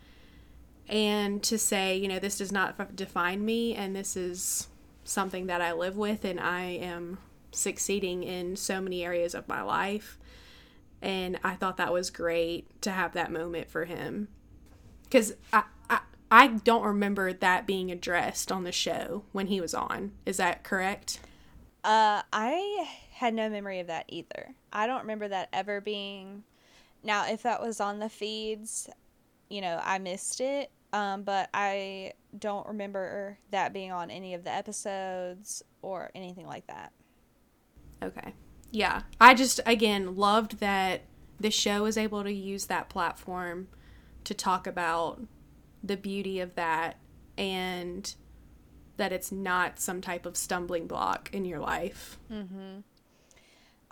[0.88, 4.68] and to say, you know, this does not define me and this is
[5.04, 7.18] something that I live with and I am
[7.54, 10.18] succeeding in so many areas of my life.
[11.00, 14.28] And I thought that was great to have that moment for him.
[15.10, 19.74] Cuz I, I I don't remember that being addressed on the show when he was
[19.74, 20.12] on.
[20.26, 21.20] Is that correct?
[21.84, 24.54] Uh, I had no memory of that either.
[24.72, 26.42] I don't remember that ever being.
[27.02, 28.88] Now, if that was on the feeds,
[29.50, 30.70] you know, I missed it.
[30.94, 36.66] Um, but I don't remember that being on any of the episodes or anything like
[36.68, 36.92] that.
[38.04, 38.34] Okay.
[38.70, 39.02] Yeah.
[39.20, 41.02] I just, again, loved that
[41.40, 43.68] the show was able to use that platform
[44.24, 45.20] to talk about
[45.82, 46.96] the beauty of that
[47.36, 48.14] and
[48.96, 52.18] that it's not some type of stumbling block in your life.
[52.30, 52.80] Mm-hmm.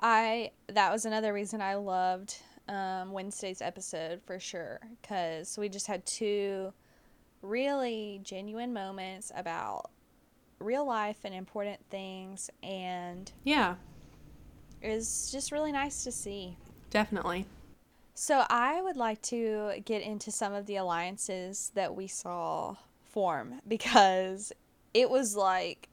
[0.01, 2.37] I that was another reason I loved
[2.68, 6.72] um, Wednesday's episode for sure because we just had two
[7.40, 9.90] really genuine moments about
[10.59, 13.77] real life and important things, and Yeah,
[14.88, 16.57] was just really nice to see.
[16.90, 17.47] definitely.
[18.14, 23.61] So I would like to get into some of the alliances that we saw form
[23.68, 24.53] because
[24.95, 25.88] it was like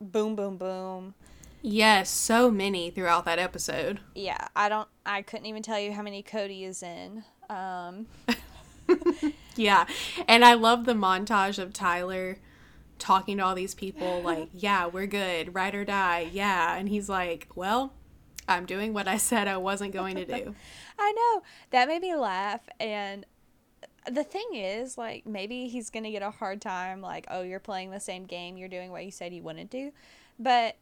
[0.00, 1.14] boom, boom, boom.
[1.60, 3.98] Yes, so many throughout that episode.
[4.14, 7.24] Yeah, I don't I couldn't even tell you how many Cody is in.
[7.50, 8.06] Um
[9.56, 9.86] Yeah.
[10.28, 12.38] And I love the montage of Tyler
[13.00, 15.52] talking to all these people like, "Yeah, we're good.
[15.54, 16.76] Ride or die." Yeah.
[16.76, 17.92] And he's like, "Well,
[18.48, 20.54] I'm doing what I said I wasn't going to do."
[20.98, 21.42] I know.
[21.70, 23.24] That made me laugh and
[24.10, 27.90] the thing is, like, maybe he's gonna get a hard time, like, oh, you're playing
[27.90, 29.92] the same game, you're doing what you said you wouldn't do.
[30.38, 30.76] But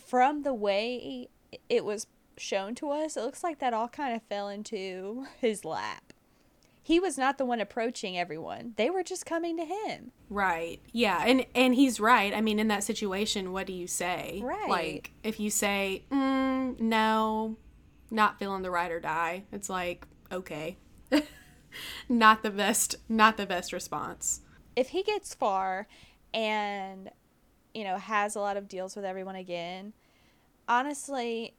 [0.00, 1.28] from the way
[1.68, 5.64] it was shown to us, it looks like that all kind of fell into his
[5.64, 6.09] lap.
[6.90, 10.10] He was not the one approaching everyone; they were just coming to him.
[10.28, 10.80] Right.
[10.90, 11.22] Yeah.
[11.24, 12.34] And and he's right.
[12.34, 14.40] I mean, in that situation, what do you say?
[14.42, 14.68] Right.
[14.68, 17.56] Like, if you say, mm, "No,
[18.10, 20.78] not feeling the ride or die," it's like, okay.
[22.08, 22.96] not the best.
[23.08, 24.40] Not the best response.
[24.74, 25.86] If he gets far,
[26.34, 27.08] and
[27.72, 29.92] you know has a lot of deals with everyone again,
[30.66, 31.54] honestly,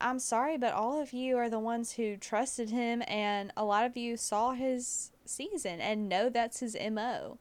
[0.00, 3.84] I'm sorry, but all of you are the ones who trusted him, and a lot
[3.84, 7.38] of you saw his season and know that's his MO.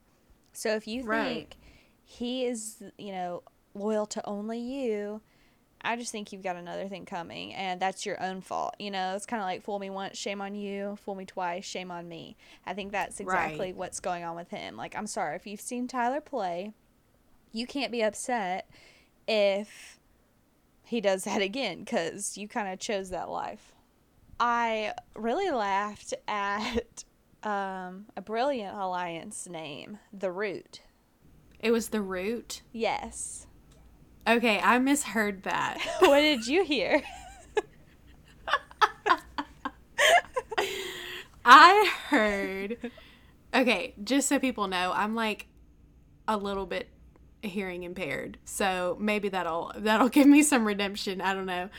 [0.53, 1.47] So if you Right.
[1.47, 1.55] think
[2.03, 3.43] he is, you know,
[3.75, 5.21] loyal to only you,
[5.81, 8.75] I just think you've got another thing coming, and that's your own fault.
[8.79, 11.63] You know, it's kind of like fool me once, shame on you, fool me twice,
[11.63, 12.35] shame on me.
[12.65, 13.77] I think that's exactly Right.
[13.77, 14.75] what's going on with him.
[14.75, 16.73] Like, I'm sorry, if you've seen Tyler play,
[17.51, 18.67] you can't be upset
[19.27, 19.96] if
[20.87, 23.73] he does that again because you kind of chose that life.
[24.39, 27.03] I really laughed at
[27.43, 30.81] um, a brilliant alliance name, The Root.
[31.59, 32.61] It was the root.
[32.71, 33.47] Yes.
[34.27, 35.79] Okay, I misheard that.
[35.99, 37.01] what did you hear?
[41.43, 42.91] I heard.
[43.53, 45.47] Okay, just so people know, I'm like
[46.27, 46.89] a little bit
[47.41, 48.37] hearing impaired.
[48.45, 51.21] So maybe that'll that'll give me some redemption.
[51.21, 51.69] I don't know.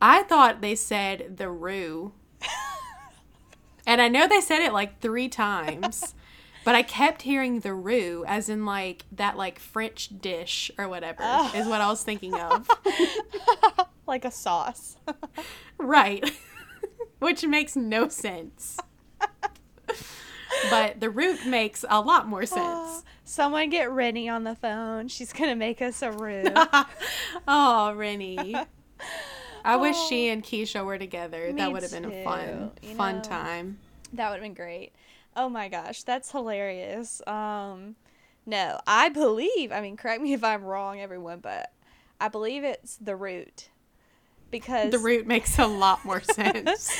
[0.00, 2.12] I thought they said the roux.
[3.86, 6.14] and I know they said it like 3 times.
[6.64, 11.22] But I kept hearing the roux as in like that like French dish or whatever
[11.54, 12.66] is what I was thinking of.
[14.06, 14.96] like a sauce.
[15.76, 16.24] Right.
[17.18, 18.78] Which makes no sense.
[20.70, 22.62] but the root makes a lot more sense.
[22.62, 23.02] Ah.
[23.24, 25.08] Someone get Renny on the phone.
[25.08, 26.44] She's going to make us a roux.
[27.48, 28.54] oh, Renny.
[29.64, 31.50] I wish she and Keesha were together.
[31.52, 33.22] That would have been a fun, you fun know.
[33.22, 33.78] time.
[34.12, 34.92] That would have been great.
[35.34, 37.26] Oh my gosh, that's hilarious.
[37.26, 37.96] Um,
[38.44, 39.72] no, I believe.
[39.72, 41.72] I mean, correct me if I'm wrong, everyone, but
[42.20, 43.70] I believe it's the root
[44.50, 46.94] because The root makes a lot more sense.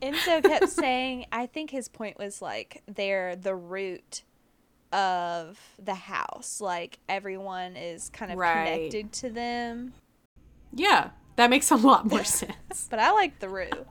[0.00, 1.26] Enzo kept saying.
[1.32, 4.22] I think his point was like they're the root
[4.94, 6.60] of the house.
[6.60, 8.90] Like everyone is kind of Right.
[8.90, 9.92] connected to them.
[10.72, 12.86] yeah, that makes a lot more sense.
[12.88, 13.86] But I like the root.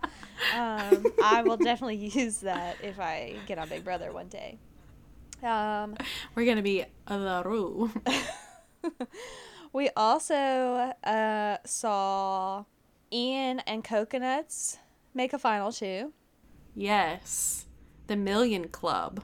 [0.56, 4.58] Um, I will definitely use that if I get on Big Brother one day.
[5.44, 5.96] Um,
[6.36, 7.92] We're going to be the root.
[9.74, 12.66] We also uh, saw
[13.12, 14.78] Ian and Coconuts
[15.16, 16.14] make a final two.
[16.76, 17.66] Yes.
[18.06, 19.24] The Million Club.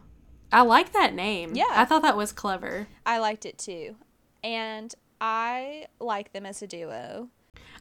[0.51, 1.55] I like that name.
[1.55, 1.65] Yeah.
[1.71, 2.87] I thought that was clever.
[3.05, 3.95] I liked it too.
[4.43, 7.29] And I like them as a duo.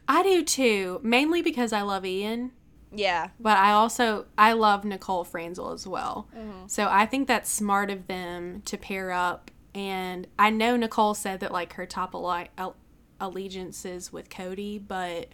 [0.06, 2.52] I do too, mainly because I love Ian.
[2.90, 3.28] Yeah.
[3.38, 6.28] But I also I love Nicole Franzel as well.
[6.36, 6.66] Mm-hmm.
[6.68, 9.50] So I think that's smart of them to pair up.
[9.74, 12.76] And I know Nicole said that like her top alle- al-
[13.20, 15.28] allegiance is with Cody, but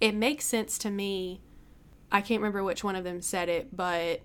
[0.00, 1.40] it makes sense to me.
[2.10, 4.20] I can't remember which one of them said it, but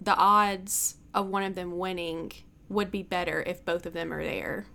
[0.00, 2.32] the odds of one of them winning
[2.68, 4.66] would be better if both of them are there.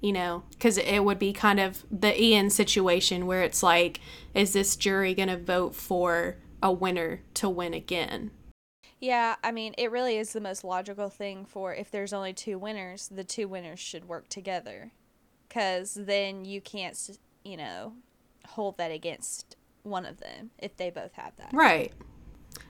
[0.00, 4.00] You know, because it would be kind of the Ian situation where it's like,
[4.32, 8.30] is this jury going to vote for a winner to win again?
[8.98, 12.58] Yeah, I mean, it really is the most logical thing for if there's only two
[12.58, 14.92] winners, the two winners should work together.
[15.48, 17.94] Because then you can't, you know,
[18.46, 21.50] hold that against one of them if they both have that.
[21.52, 21.92] Right.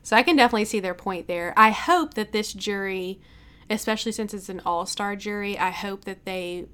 [0.02, 1.52] So I can definitely see their point there.
[1.56, 3.20] I hope that this jury,
[3.68, 6.66] especially since it's an all star jury, I hope that they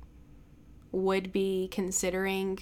[0.92, 2.58] would be considering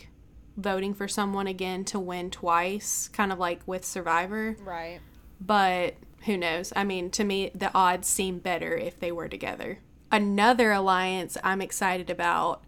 [0.57, 4.57] voting for someone again to win twice, kind of like with Survivor.
[4.61, 5.01] Right.
[5.41, 6.73] But who knows?
[6.75, 9.81] I mean, to me, the odds seem better if they were together.
[10.11, 12.63] Another alliance I'm excited about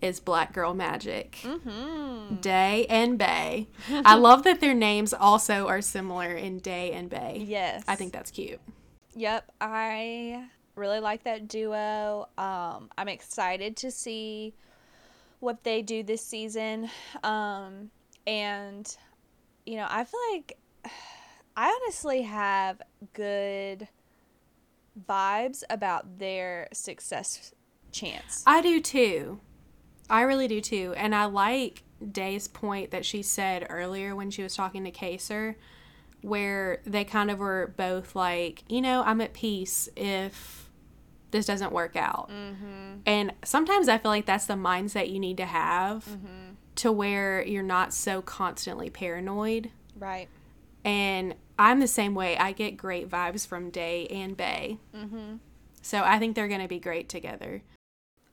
[0.00, 1.38] is Black Girl Magic.
[1.42, 2.36] Mm-hmm.
[2.36, 3.68] Day and Bay.
[3.90, 7.44] I love that their names also are similar in Day and Bay.
[7.46, 7.84] Yes.
[7.88, 8.60] I think that's cute.
[9.14, 12.28] Yep, I really like that duo.
[12.36, 14.54] Um, I'm excited to see
[15.40, 16.90] what they do this season.
[17.22, 17.90] Um,
[18.26, 18.96] and,
[19.66, 20.58] you know, I feel like
[21.56, 22.82] I honestly have
[23.12, 23.88] good
[25.08, 27.52] vibes about their success
[27.92, 28.42] chance.
[28.46, 29.40] I do too.
[30.08, 30.94] I really do too.
[30.96, 31.82] And I like
[32.12, 35.54] Day's point that she said earlier when she was talking to Kaysar,
[36.22, 40.70] where they kind of were both like, you know, I'm at peace if
[41.30, 42.30] this doesn't work out.
[42.30, 43.00] Mm-hmm.
[43.06, 46.54] And sometimes I feel like that's the mindset you need to have mm-hmm.
[46.76, 49.70] to where you're not so constantly paranoid.
[49.98, 50.28] Right.
[50.84, 52.36] And I'm the same way.
[52.36, 54.78] I get great vibes from Day and Bay.
[54.94, 55.36] Mm-hmm.
[55.82, 57.62] So I think they're going to be great together.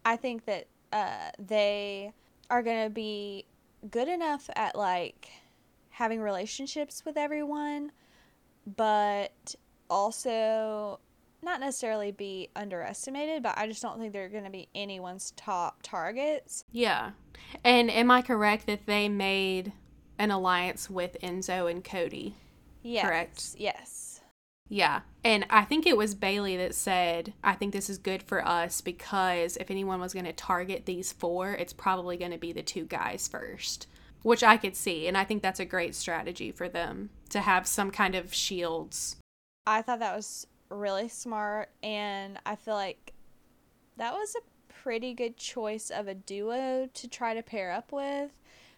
[0.05, 2.14] I think that uh, they
[2.50, 3.46] are going to be
[3.89, 5.30] good enough at like
[5.89, 7.92] having relationships with everyone,
[8.76, 9.56] but
[9.89, 11.00] also
[11.44, 15.82] not necessarily be underestimated, but I just don't think they're going to be anyone's top
[15.82, 16.64] targets.
[16.72, 17.12] Yeah.
[17.64, 19.74] And am I correct that they made
[20.20, 22.36] an alliance with Enzo and Cody?
[22.84, 23.06] Yes.
[23.06, 23.56] Correct?
[23.58, 24.11] Yes.
[24.72, 25.01] Yeah.
[25.26, 28.80] And I think it was Bayleigh that said, I think this is good for us
[28.80, 32.63] because if anyone was going to target these four, it's probably going to be the
[32.63, 33.88] two guys first,
[34.24, 35.09] which I could see.
[35.09, 39.17] And I think that's a great strategy for them to have some kind of shields.
[39.67, 41.69] I thought that was really smart.
[41.84, 43.11] And I feel like
[43.97, 48.32] that was a pretty good choice of a duo to try to pair up with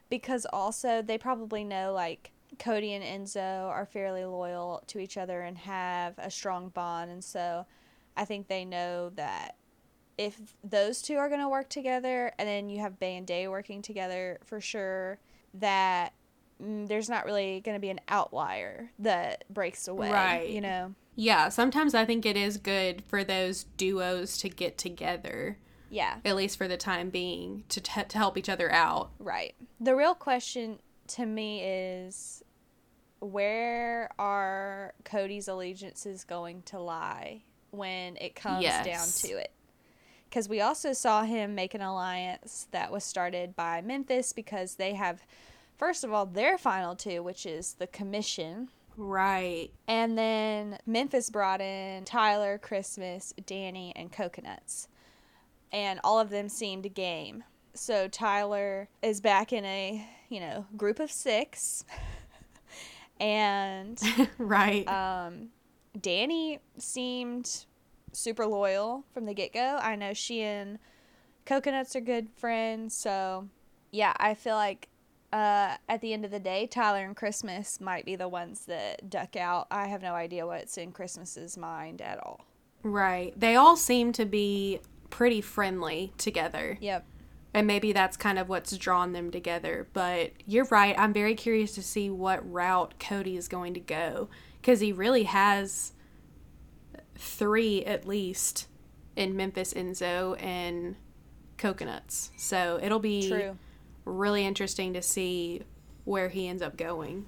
[0.10, 5.42] because also they probably know, like, Cody and Enzo are fairly loyal to each other
[5.42, 7.12] and have a strong bond.
[7.12, 7.66] And so
[8.16, 9.56] I think they know that
[10.18, 13.48] if those two are going to work together and then you have Bay and Day
[13.48, 15.20] working together for sure,
[15.56, 16.14] that
[16.62, 20.12] mm, there's not really going to be an outlier that breaks away.
[20.12, 20.50] Right.
[20.50, 20.94] You know?
[21.16, 21.50] Yeah.
[21.50, 25.58] Sometimes I think it is good for those duos to get together.
[25.90, 26.18] Yeah.
[26.26, 29.12] At least for the time being to, t- to help each other out.
[29.20, 29.56] Right.
[29.80, 32.44] The real question to me is
[33.20, 38.86] where are Cody's allegiances going to lie when it comes yes.
[38.86, 39.52] down to it?
[40.30, 44.96] Because we also saw him make an alliance that was started by Memphis because they
[44.96, 45.22] have,
[45.78, 48.70] first of all, their final two, which is the commission.
[48.98, 49.70] Right.
[49.88, 54.88] And then Memphis brought in Tyler, Christmas, Dani, and Coconuts.
[55.72, 57.44] And all of them seemed game.
[57.76, 61.86] So Tyler is back in a, you know, group of six.
[63.20, 64.02] and
[64.40, 64.88] right.
[64.88, 65.50] Um,
[65.98, 67.66] Dani seemed
[68.14, 69.80] super loyal from the get go.
[69.82, 70.80] I know she and
[71.46, 73.48] Coconuts are good friends, so
[73.92, 74.90] yeah, I feel like
[75.32, 79.10] uh, at the end of the day, Tyler and Christmas might be the ones that
[79.12, 79.68] duck out.
[79.70, 82.46] I have no idea what's in Christmas's mind at all.
[82.82, 83.40] Right.
[83.40, 84.80] They all seem to be
[85.12, 86.78] pretty friendly together.
[86.82, 87.06] Yep
[87.54, 89.88] and maybe that's kind of what's drawn them together.
[89.94, 90.96] But you're right.
[90.98, 94.30] I'm very curious to see what route Cody is going to go
[94.62, 95.94] because he really has
[97.16, 98.68] three at least
[99.16, 100.96] in Memphis Enzo and
[101.58, 102.32] Coconuts.
[102.38, 103.58] So it'll be True.
[104.06, 105.62] really interesting to see
[106.06, 107.26] where he ends up going.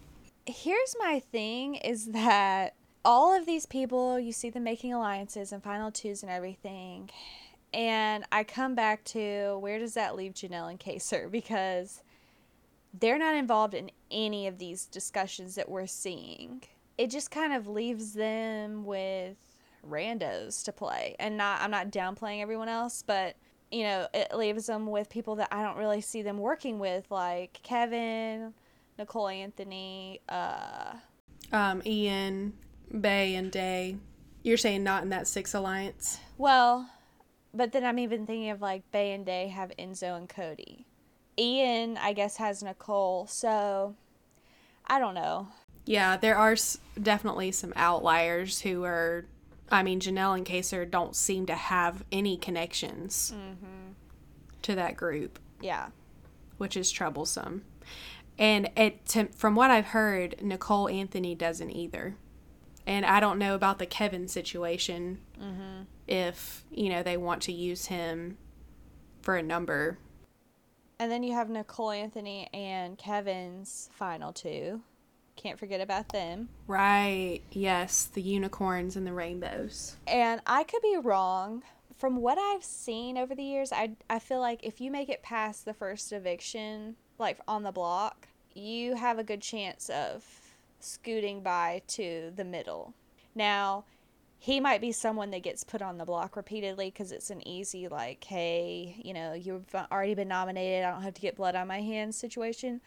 [0.48, 5.64] Here's my thing is that all of these people, you see them making alliances and
[5.64, 7.10] final twos and everything,
[7.76, 11.30] and I come back to where does that leave Janelle and Kaysar?
[11.36, 12.02] Because
[12.98, 16.64] they're not involved in any of these discussions that we're seeing.
[16.98, 19.36] It just kind of leaves them with
[19.86, 21.18] randos to play.
[21.20, 23.36] And not I'm not downplaying everyone else, but
[23.70, 27.12] you know, it leaves them with people that I don't really see them working with,
[27.12, 28.54] like Kevin,
[28.98, 30.94] Nicole Anthony, uh
[31.52, 32.54] um, Ian,
[33.02, 33.98] Bay and Day.
[34.44, 36.20] You're saying not in that six alliance?
[36.38, 36.90] Well,
[37.56, 40.86] but then I'm even thinking of like Bay and Day have Enzo and Cody.
[41.40, 43.28] Ian, I guess, has Nicole.
[43.28, 43.96] So
[44.86, 45.48] I don't know.
[45.86, 46.56] Yeah, there are
[47.02, 49.26] definitely some outliers who are.
[49.72, 53.94] I mean, Janelle and Kaysar don't seem to have any connections mm-hmm.
[54.62, 55.40] to that group.
[55.60, 55.88] Yeah.
[56.58, 57.64] Which is troublesome.
[58.38, 62.16] And it, to, from what I've heard, Nicole Anthony doesn't either.
[62.86, 65.20] And I don't know about the Kevin situation.
[65.42, 68.38] Mm-hmm if you know they want to use him
[69.22, 69.98] for a number.
[71.00, 74.82] And then you have Nicole Anthony and Kevin's final two.
[75.36, 76.48] Can't forget about them.
[76.68, 77.42] Right.
[77.52, 79.98] Yes, the unicorns and the rainbows.
[80.08, 81.64] And I could be wrong.
[81.98, 85.24] From what I've seen over the years, I I feel like if you make it
[85.24, 90.24] past the first eviction, like on the block, you have a good chance of
[90.80, 92.94] scooting by to the middle.
[93.34, 93.86] Now,
[94.46, 97.88] he might be someone that gets put on the block repeatedly because it's an easy,
[97.88, 100.86] like, hey, you know, you've already been nominated.
[100.86, 102.80] I don't have to get blood on my hands situation.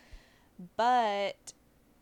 [0.76, 1.52] But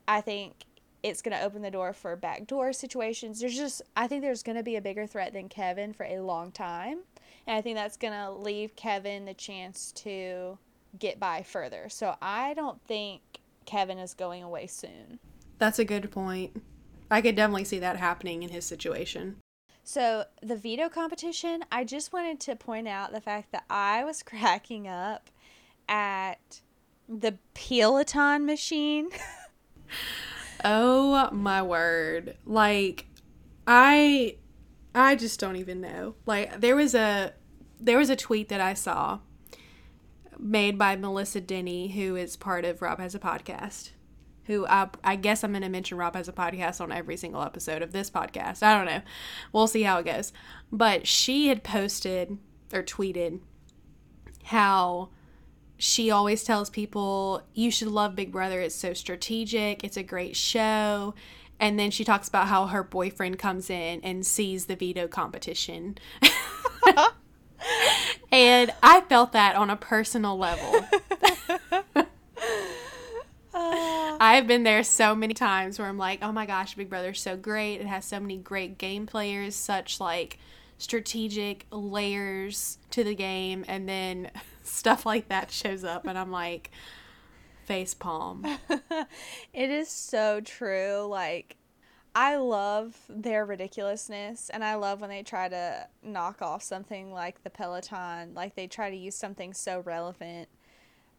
[0.07, 0.67] I think
[1.03, 3.41] it's going to open the door for backdoor situations.
[3.41, 6.21] There's just, I think there's going to be a bigger threat than Kevin for a
[6.21, 6.99] long time.
[7.47, 10.59] And I think that's going to leave Kevin the chance to
[10.99, 11.89] get by further.
[11.89, 13.23] So I don't think
[13.65, 15.19] Kevin is going away soon.
[15.57, 16.63] That's a good point.
[17.11, 19.39] I could definitely see that happening in his situation.
[19.89, 24.21] So, the veto competition, I just wanted to point out the fact that I was
[24.25, 25.31] cracking up
[25.89, 26.61] at
[27.09, 29.11] the Peloton machine.
[30.65, 32.37] oh my word.
[32.45, 33.07] Like
[33.65, 34.39] I
[34.93, 36.17] I just don't even know.
[36.27, 37.35] Like there was a
[37.79, 39.21] there was a tweet that I saw
[40.37, 43.91] made by Melissa Denny, who is part of Rob Has a Podcast.
[44.47, 47.43] Who I, I guess I'm going to mention Rob Has a Podcast on every single
[47.43, 48.63] episode of this podcast.
[48.63, 49.03] I don't know.
[49.53, 50.33] We'll see how it goes.
[50.71, 52.39] But she had posted
[52.73, 53.41] or tweeted
[54.45, 55.11] how
[55.79, 58.61] she always tells people, you should love Big Brother.
[58.61, 61.15] It's so strategic, it's a great show.
[61.59, 65.97] And then she talks about how her boyfriend comes in and sees the veto competition.
[68.31, 70.87] and I felt that on a personal level.
[74.21, 77.37] I've been there so many times where I'm like, oh my gosh, Big Brother's so
[77.37, 77.81] great.
[77.81, 80.39] It has so many great game players, such like
[80.79, 83.65] strategic layers to the game.
[83.69, 84.31] And then
[84.63, 86.71] stuff like that shows up, and I'm like,
[87.65, 88.45] face palm.
[89.53, 91.07] it is so true.
[91.09, 91.57] Like,
[92.15, 97.45] I love their ridiculousness and I love when they try to knock off something like
[97.45, 98.33] the Peloton.
[98.33, 100.49] Like they try to use something so relevant,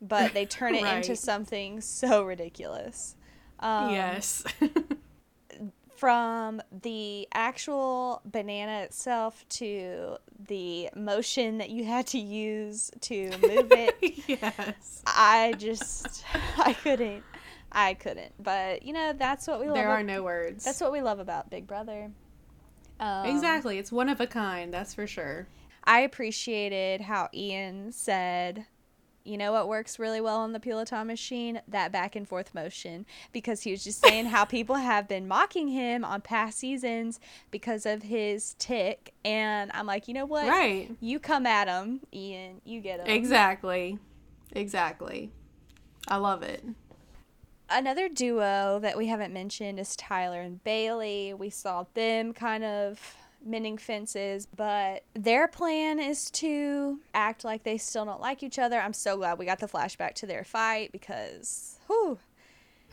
[0.02, 0.98] but they turn it right.
[0.98, 3.16] into something so ridiculous.
[3.60, 4.44] Um, yes.
[5.96, 10.18] from the actual banana itself to
[10.48, 13.98] the motion that you had to use to move it.
[14.28, 15.02] yes.
[15.08, 16.24] I just
[16.58, 17.24] I couldn't
[17.72, 18.34] I couldn't.
[18.42, 19.76] But you know, that's what we love.
[19.76, 20.64] There are no words.
[20.64, 22.12] That's what we love about Big Brother.
[23.00, 23.78] Um, exactly.
[23.78, 25.48] It's one of a kind, that's for sure.
[25.84, 28.66] I appreciated how Ian said,
[29.28, 31.62] you know what works really well on the Peloton machine?
[31.68, 33.06] That back and forth motion.
[33.34, 37.20] Because he was just saying how people have been mocking him on past seasons
[37.52, 39.14] because of his tick.
[39.26, 40.48] And I'm like, you know what?
[40.48, 40.96] Right.
[41.00, 42.62] You come at him, Ian.
[42.64, 43.08] You get him.
[43.08, 44.00] Exactly.
[44.54, 45.32] Exactly.
[46.08, 46.64] I love it.
[47.70, 51.38] Another duo that we haven't mentioned is Tyler and Bayleigh.
[51.38, 53.18] We saw them kind of
[53.48, 58.80] mending fences, but their plan is to act like they still don't like each other.
[58.80, 62.20] I'm so glad we got the flashback to their fight because, whew.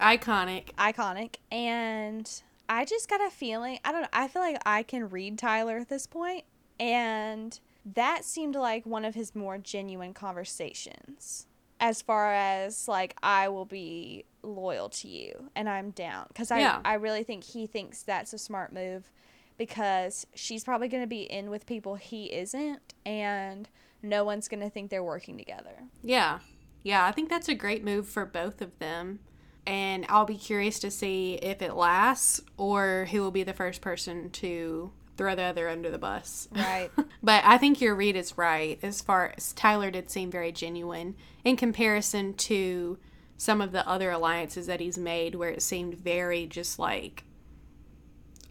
[0.00, 0.74] Iconic.
[0.76, 1.36] Iconic.
[1.50, 2.30] And
[2.68, 5.78] I just got a feeling, I don't know, I feel like I can read Tyler
[5.78, 6.44] at this point,
[6.80, 11.46] and that seemed like one of his more genuine conversations
[11.80, 16.61] as far as like I will be loyal to you and I'm down because I
[16.61, 16.80] yeah.
[16.84, 19.11] I really think he thinks that's a smart move
[19.57, 23.68] because she's probably going to be in with people he isn't and
[24.02, 25.74] no one's going to think they're working together.
[26.02, 26.40] Yeah.
[26.82, 29.20] Yeah, I think that's a great move for both of them.
[29.66, 33.80] And I'll be curious to see if it lasts or who will be the first
[33.80, 36.48] person to throw the other under the bus.
[36.52, 36.90] Right.
[37.22, 41.14] but I think your read is right as far as Tyler did seem very genuine
[41.44, 42.98] in comparison to
[43.36, 47.24] some of the other alliances that he's made where it seemed very just like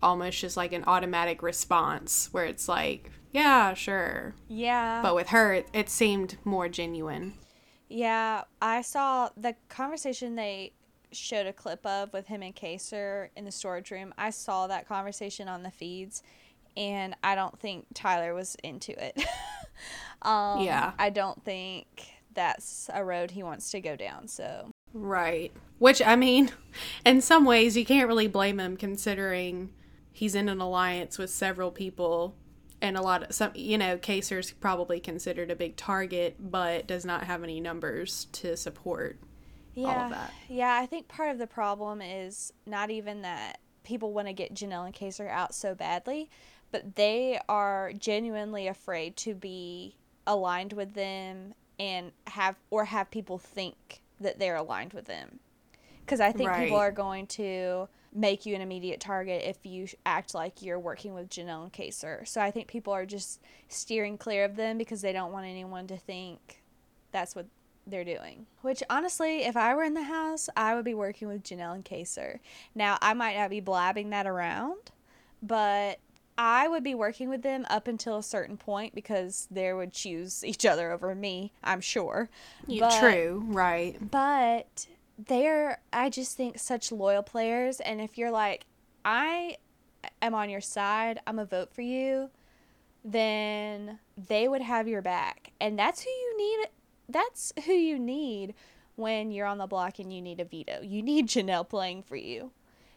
[0.04, 4.36] almost just like an automatic response where it's like, yeah, sure.
[4.48, 5.02] Yeah.
[5.02, 7.34] But with her, it, it seemed more genuine.
[7.90, 10.74] Yeah, I saw the conversation they
[11.12, 14.14] showed a clip of with him and Kaysar in the storage room.
[14.18, 16.24] I saw that conversation on the feeds,
[16.76, 19.18] and I don't think Tyler was into it.
[20.22, 20.94] um, yeah.
[20.98, 21.88] I don't think
[22.34, 24.28] that's a road he wants to go down.
[24.28, 24.72] So.
[24.94, 25.52] Right.
[25.80, 26.52] Which, I mean,
[27.06, 29.72] in some ways, you can't really blame him considering
[30.14, 32.36] he's in an alliance with several people
[32.82, 37.04] and a lot of some you know Kaysar's probably considered a big target but does
[37.04, 39.18] not have any numbers to support
[39.74, 44.34] yeah yeah i think part of the problem is not even that people want to
[44.34, 46.30] get janelle and Kaysar out so badly
[46.72, 49.96] but they are genuinely afraid to be
[50.28, 55.40] aligned with them and have or have people think that they're aligned with them
[56.02, 56.66] because i think right.
[56.66, 61.14] people are going to make you an immediate target if you act like you're working
[61.14, 62.28] with Janelle and Kaysar.
[62.28, 63.40] So I think people are just
[63.70, 66.62] steering clear of them because they don't want anyone to think
[67.12, 67.48] that's what
[67.88, 68.46] they're doing.
[68.62, 71.84] Which honestly, if I were in the house, I would be working with Janelle and
[71.84, 72.40] Kaysar.
[72.76, 74.92] Now, I might not be blabbing that around,
[75.42, 76.00] but
[76.38, 80.44] I would be working with them up until a certain point because they would choose
[80.46, 82.30] each other over me, I'm sure.
[82.68, 83.98] Yeah, But- True, right.
[84.12, 84.88] But
[85.18, 87.80] they're, I just think, such loyal players.
[87.80, 88.66] And if you're like,
[89.06, 89.58] I
[90.22, 92.30] am on your side, I'm a vote for you,
[93.04, 95.52] then they would have your back.
[95.60, 96.68] And that's who you need.
[97.10, 98.56] That's who you need
[98.96, 100.82] when you're on the block and you need a veto.
[100.82, 102.52] You need Janelle playing for you.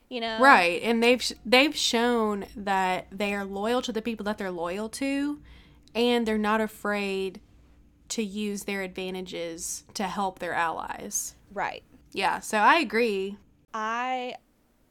[0.08, 0.38] You know?
[0.40, 4.88] Right, and they've they've shown that they are loyal to the people that they're loyal
[4.90, 5.40] to,
[5.96, 7.40] and they're not afraid
[8.10, 11.34] to use their advantages to help their allies.
[11.52, 11.82] Right.
[12.16, 13.36] Yeah, so I agree.
[13.74, 14.36] I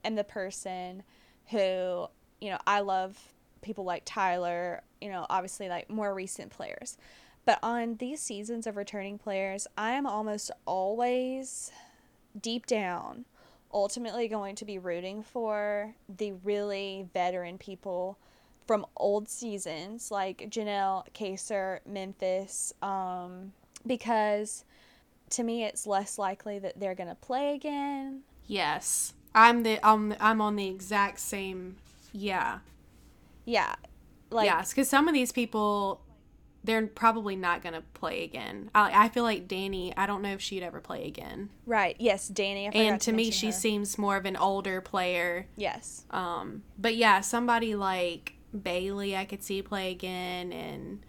[0.03, 1.01] am the person
[1.47, 2.07] who,
[2.39, 3.17] you know, I love
[3.63, 6.97] people like Tyler, you know, obviously like more recent players.
[7.43, 11.71] But on these seasons of returning players, I am almost always
[12.39, 13.25] deep down
[13.73, 18.19] ultimately going to be rooting for the really veteran people
[18.67, 23.51] from old seasons like Janelle, Kaysar, Memphis, um,
[23.85, 24.63] because
[25.31, 28.21] to me it's less likely that they're going to play again.
[28.47, 31.77] Yes, I'm the I'm I'm on the exact same.
[32.13, 32.59] Yeah,
[33.45, 33.75] Yeah.
[34.31, 36.01] Like yes, because some of these people,
[36.63, 38.69] they're probably not gonna play again.
[38.73, 39.93] I I feel like Dani.
[39.95, 41.49] I don't know if she'd ever play again.
[41.65, 41.95] right.
[41.99, 42.73] Yes, Dani.
[42.75, 43.51] And to me, she her.
[43.51, 45.47] seems more of an older player.
[45.55, 46.05] Yes.
[46.09, 51.05] Um, but yeah, somebody like Bayleigh, I could see play again, and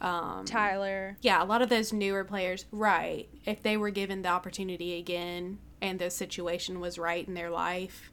[0.00, 1.16] um, Tyler.
[1.20, 3.28] yeah, a lot of those newer players, right?
[3.44, 8.10] If they were given the opportunity again, and the situation was right in their life,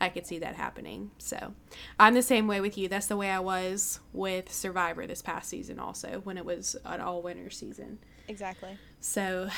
[0.00, 1.10] I could see that happening.
[1.18, 1.54] So,
[1.98, 2.88] I'm the same way with you.
[2.88, 7.00] That's the way I was with Survivor this past season, also when it was an
[7.00, 7.98] all winter season.
[8.28, 8.78] Exactly.
[9.00, 9.50] So,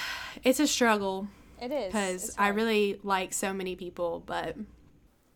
[0.43, 1.29] it's a struggle
[1.61, 1.87] It is.
[1.87, 4.57] because I really like so many people, but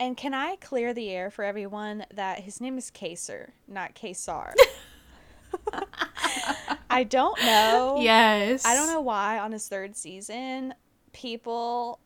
[0.00, 4.54] And can I clear the air for everyone that his name is Kaysar, not Kesar?
[6.90, 7.98] I don't know.
[8.00, 10.74] yes, I don't know why on his third season,
[11.12, 12.00] people,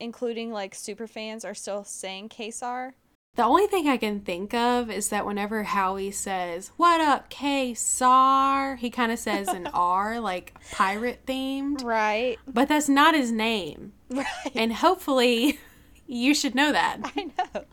[0.00, 2.92] including like super fans, are still saying Kesar.
[3.36, 7.74] The only thing I can think of is that whenever Howie says, What up, K
[7.74, 8.76] Sar?
[8.76, 11.82] He kind of says an R, like pirate themed.
[11.82, 12.38] Right.
[12.46, 13.92] But that's not his name.
[14.08, 14.26] Right.
[14.54, 15.58] And hopefully
[16.06, 16.98] you should know that.
[17.16, 17.64] I know.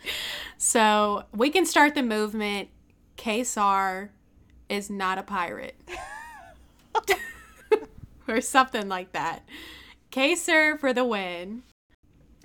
[0.57, 2.69] So we can start the movement.
[3.17, 4.09] K Sar
[4.71, 5.75] is not a pirate.
[8.27, 9.43] or something like that.
[10.11, 11.63] Kaysar for the win.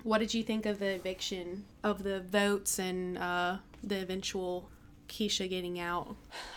[0.03, 4.69] What did you think of the eviction of the votes and uh, the eventual
[5.07, 6.15] Keesha getting out?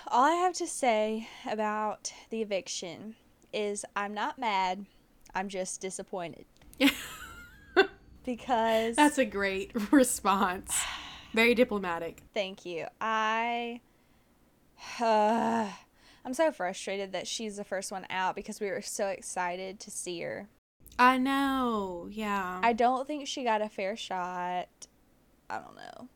[0.08, 3.14] All I have to say about the eviction
[3.52, 4.86] is I'm not mad.
[5.34, 6.44] I'm just disappointed
[8.24, 10.82] because That's a great response.
[11.32, 12.22] Very diplomatic.
[12.34, 12.86] Thank you.
[13.00, 13.80] I.
[15.00, 19.90] I'm so frustrated that she's the first one out because we were so excited to
[19.90, 20.48] see her.
[20.98, 22.08] I know.
[22.10, 22.60] Yeah.
[22.62, 24.68] I don't think she got a fair shot.
[25.48, 26.08] I don't know.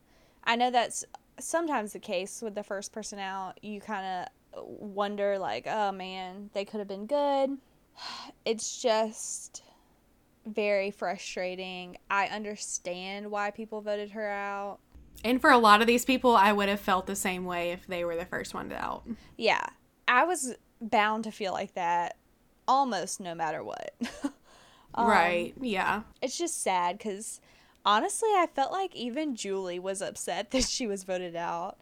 [0.43, 1.05] I know that's
[1.39, 3.59] sometimes the case with the first person out.
[3.63, 7.57] You kind of wonder, like, oh man, they could have been good.
[8.45, 9.63] It's just
[10.45, 11.97] very frustrating.
[12.11, 14.77] I understand why people voted her out.
[15.25, 17.87] And for a lot of these people, I would have felt the same way if
[17.87, 19.03] they were the first one to out.
[19.37, 19.65] Yeah,
[20.07, 22.15] I was bound to feel like that
[22.67, 23.93] almost no matter what.
[24.97, 25.53] Um, right.
[25.59, 26.03] Yeah.
[26.21, 27.41] It's just sad because
[27.85, 31.77] honestly, I felt like even Julie was upset that she was voted out.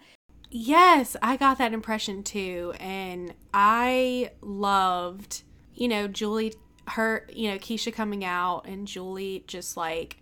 [0.49, 2.73] Yes, I got that impression too.
[2.79, 5.43] And I loved,
[5.75, 6.55] you know, Julie,
[6.87, 10.17] her, you know, Keesha coming out and Julie just like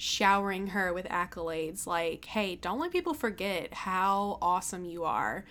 [0.00, 5.44] showering her with accolades like, hey, don't let people forget how awesome you are.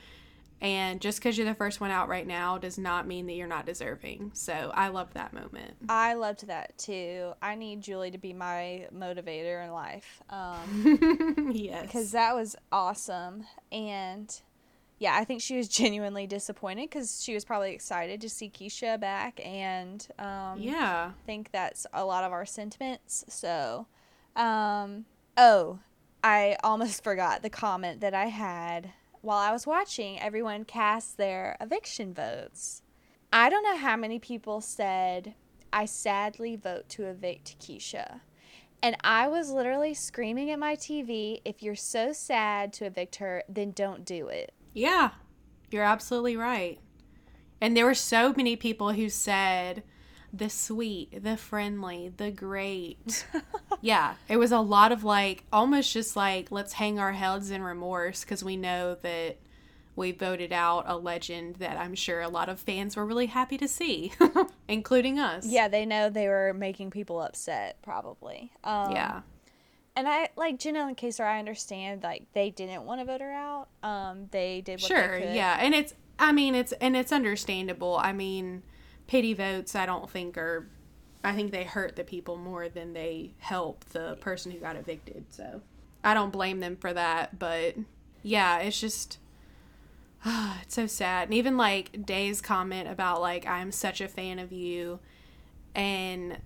[0.59, 3.47] And just because you're the first one out right now does not mean that you're
[3.47, 4.31] not deserving.
[4.33, 5.75] So I loved that moment.
[5.87, 7.33] I loved that too.
[7.43, 10.19] I need Julie to be my motivator in life.
[10.31, 11.83] Um, yes.
[11.83, 14.41] because that was awesome and
[14.97, 18.99] yeah i think she was genuinely disappointed because she was probably excited to see keesha
[18.99, 21.11] back and um, yeah.
[21.11, 23.87] I think that's a lot of our sentiments so
[24.39, 25.05] um,
[25.37, 25.79] oh
[26.23, 31.55] i almost forgot the comment that i had while i was watching everyone cast their
[31.61, 32.81] eviction votes
[33.31, 35.35] i don't know how many people said
[35.71, 38.21] i sadly vote to evict keesha
[38.81, 43.43] and I was literally screaming at my TV, if you're so sad to evict her,
[43.49, 44.53] then don't do it.
[44.73, 45.11] Yeah,
[45.69, 46.79] you're absolutely right.
[47.59, 49.83] And there were so many people who said,
[50.31, 53.25] the sweet, the friendly, the great.
[53.81, 57.61] yeah, it was a lot of like almost just like let's hang our heads in
[57.63, 59.37] remorse because we know that
[59.95, 63.57] we voted out a legend that I'm sure a lot of fans were really happy
[63.57, 64.13] to see,
[64.67, 65.45] including us.
[65.45, 68.51] Yeah, they know they were making people upset, probably.
[68.63, 69.21] Um, Yeah.
[69.95, 71.25] And I like Janelle and Kaysar.
[71.25, 73.67] I understand like they didn't want to vote her out.
[73.83, 75.35] Um, they did what Sure, they could.
[75.35, 75.57] yeah.
[75.59, 77.97] And it's I mean it's and it's understandable.
[77.97, 78.63] I mean,
[79.09, 80.67] pity votes I don't think are
[81.23, 85.25] I think they hurt the people more than they help the person who got evicted.
[85.31, 85.61] So
[86.03, 87.75] I don't blame them for that, but
[88.21, 89.17] yeah, it's just
[90.61, 91.23] it's so sad.
[91.29, 94.99] And even like Day's comment about like I'm such a fan of you
[95.73, 96.37] and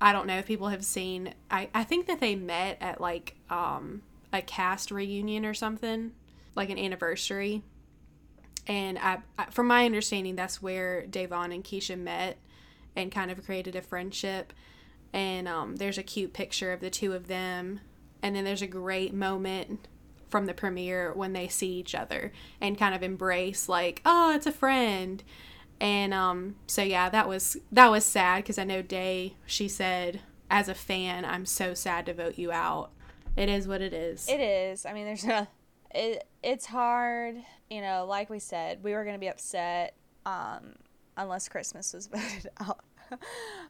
[0.00, 3.36] I don't know if people have seen I, I think that they met at like
[3.50, 4.00] um
[4.32, 6.12] a cast reunion or something,
[6.54, 7.62] like an anniversary.
[8.66, 12.38] And I, I from my understanding that's where Da'Vonne and Keesha met
[12.94, 14.52] and kind of created a friendship.
[15.12, 17.80] And um, there's a cute picture of the two of them.
[18.22, 19.88] And then there's a great moment
[20.28, 24.46] from the premiere when they see each other and kind of embrace like, oh, it's
[24.46, 25.22] a friend.
[25.80, 29.34] And um, so yeah, that was that was sad because I know Day.
[29.46, 32.92] She said, as a fan, I'm so sad to vote you out.
[33.36, 34.28] It is what it is.
[34.28, 34.86] It is.
[34.86, 35.46] I mean, there's no.
[35.90, 37.36] It it's hard.
[37.72, 39.94] You know, like we said, we were gonna be upset
[40.26, 40.74] um,
[41.16, 42.80] unless Christmas was voted out.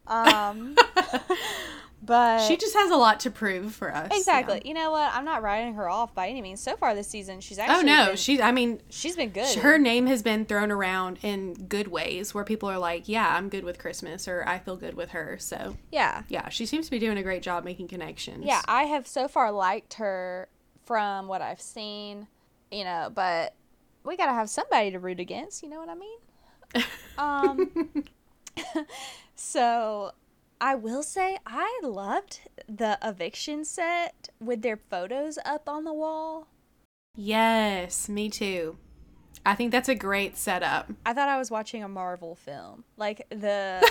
[0.09, 0.77] um,
[2.03, 4.09] but she just has a lot to prove for us.
[4.13, 4.61] exactly.
[4.65, 4.69] yeah.
[4.69, 5.13] You know what?
[5.15, 6.61] I'm not writing her off by any means.
[6.61, 7.79] So far this season, she's actually.
[7.79, 8.43] Oh no, been- she.
[8.43, 9.59] I mean, she's been good.
[9.59, 13.49] her name has been thrown around in good ways where people are like, "Yeah, I'm
[13.49, 16.23] good with Christmas," or "I feel good with her." So yeah.
[16.29, 18.45] yeah, she seems to be doing a great job making connections.
[18.45, 20.49] Yeah, I have so far liked her
[20.85, 22.27] from what I've seen,
[22.73, 23.55] you know, but
[24.05, 26.19] we got to have somebody to root against, you know what I mean?
[27.19, 27.71] Um
[29.35, 30.13] so
[30.61, 36.47] I will say I loved the eviction set with their photos up on the wall.
[37.17, 38.77] yes, me too.
[39.45, 40.91] I think that's a great setup.
[41.05, 42.85] I thought I was watching a Marvel film.
[42.97, 43.83] Like the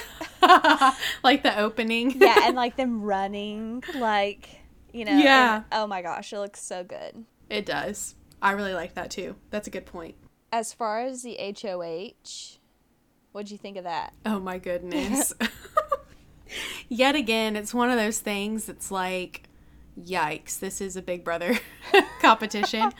[1.23, 2.11] like the opening.
[2.17, 4.47] yeah, and like them running like,
[4.93, 5.63] you know, and- Yeah.
[5.73, 7.25] oh my gosh, it looks so good.
[7.49, 8.15] it does.
[8.41, 9.35] I really like that too.
[9.49, 10.15] That's a good point.
[10.51, 12.57] As far as the HOH,
[13.31, 14.13] what'd you think of that?
[14.25, 15.33] Oh my goodness.
[16.89, 19.43] Yet again, it's one of those things that's like,
[19.99, 21.59] yikes, this is a big brother
[22.21, 22.91] competition.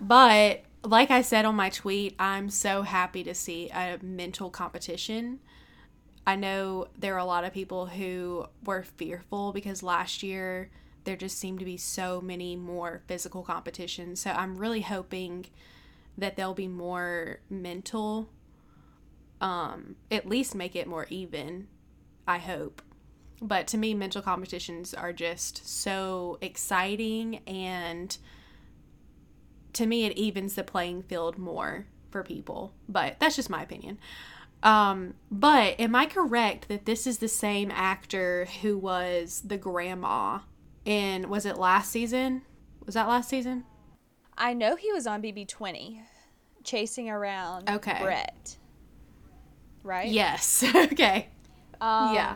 [0.00, 5.40] but like I said on my tweet, I'm so happy to see a mental competition.
[6.26, 10.70] I know there are a lot of people who were fearful because last year
[11.06, 14.20] there just seem to be so many more physical competitions.
[14.20, 15.46] So I'm really hoping
[16.18, 18.28] that there'll be more mental
[19.40, 21.66] um at least make it more even
[22.26, 22.82] i hope.
[23.42, 28.16] But to me mental competitions are just so exciting and
[29.74, 32.72] to me it evens the playing field more for people.
[32.88, 33.98] But that's just my opinion.
[34.62, 40.38] Um but am i correct that this is the same actor who was the grandma
[40.86, 42.42] in was it last season
[42.86, 43.64] was that last season
[44.38, 46.00] I know he was on BB20
[46.64, 47.98] chasing around Okay.
[48.02, 48.56] Brett.
[49.82, 50.08] Right?
[50.08, 51.28] yes okay
[51.80, 52.34] Um, yeah.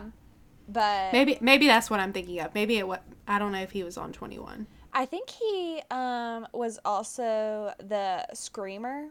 [0.67, 3.71] But maybe maybe that's what i'm thinking of maybe it what i don't know if
[3.71, 9.03] he was on 21 I think he um was also the screamer.
[9.03, 9.09] You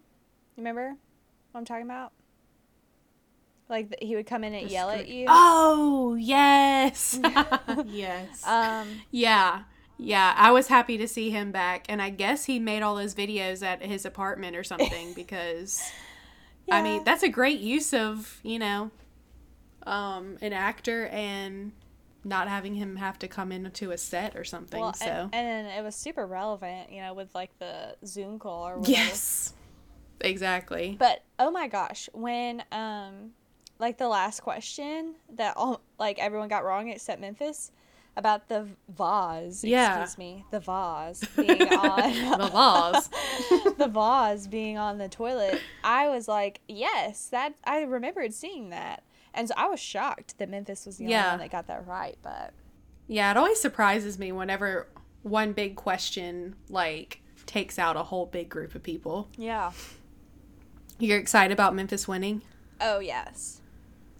[0.58, 0.94] remember
[1.52, 2.12] what I'm talking about?
[3.70, 5.26] Like he would come in and yell at you.
[5.28, 7.18] Oh, yes.
[7.86, 8.46] yes.
[8.46, 9.62] Um yeah.
[9.96, 13.14] Yeah, I was happy to see him back and I guess he made all those
[13.14, 15.80] videos at his apartment or something because
[16.70, 18.90] I mean, that's a great use of, you know,
[19.86, 21.72] um an actor and
[22.24, 24.80] not having him have to come into a set or something.
[24.80, 28.66] well, so, and, and it was super relevant, you know, with like the Zoom call
[28.68, 28.92] or whatever.
[28.92, 29.54] yes.
[30.20, 30.96] Exactly.
[30.98, 33.30] But oh my gosh, when um
[33.80, 37.72] like the last question that all like everyone got wrong except Memphis
[38.16, 40.00] about the vase, Yeah.
[40.00, 43.08] excuse me, the vase being on the laws.
[43.78, 49.02] the vase being on the toilet, I was like, yes, that I remembered seeing that.
[49.32, 51.30] And so I was shocked that Memphis was the only Yeah.
[51.30, 52.52] one that got that right, but
[53.06, 54.88] Yeah, it always surprises me whenever
[55.22, 59.28] one big question like takes out a whole big group of people.
[59.38, 59.72] yeah.
[60.98, 62.42] You're excited about Memphis winning?
[62.80, 63.60] Oh yes.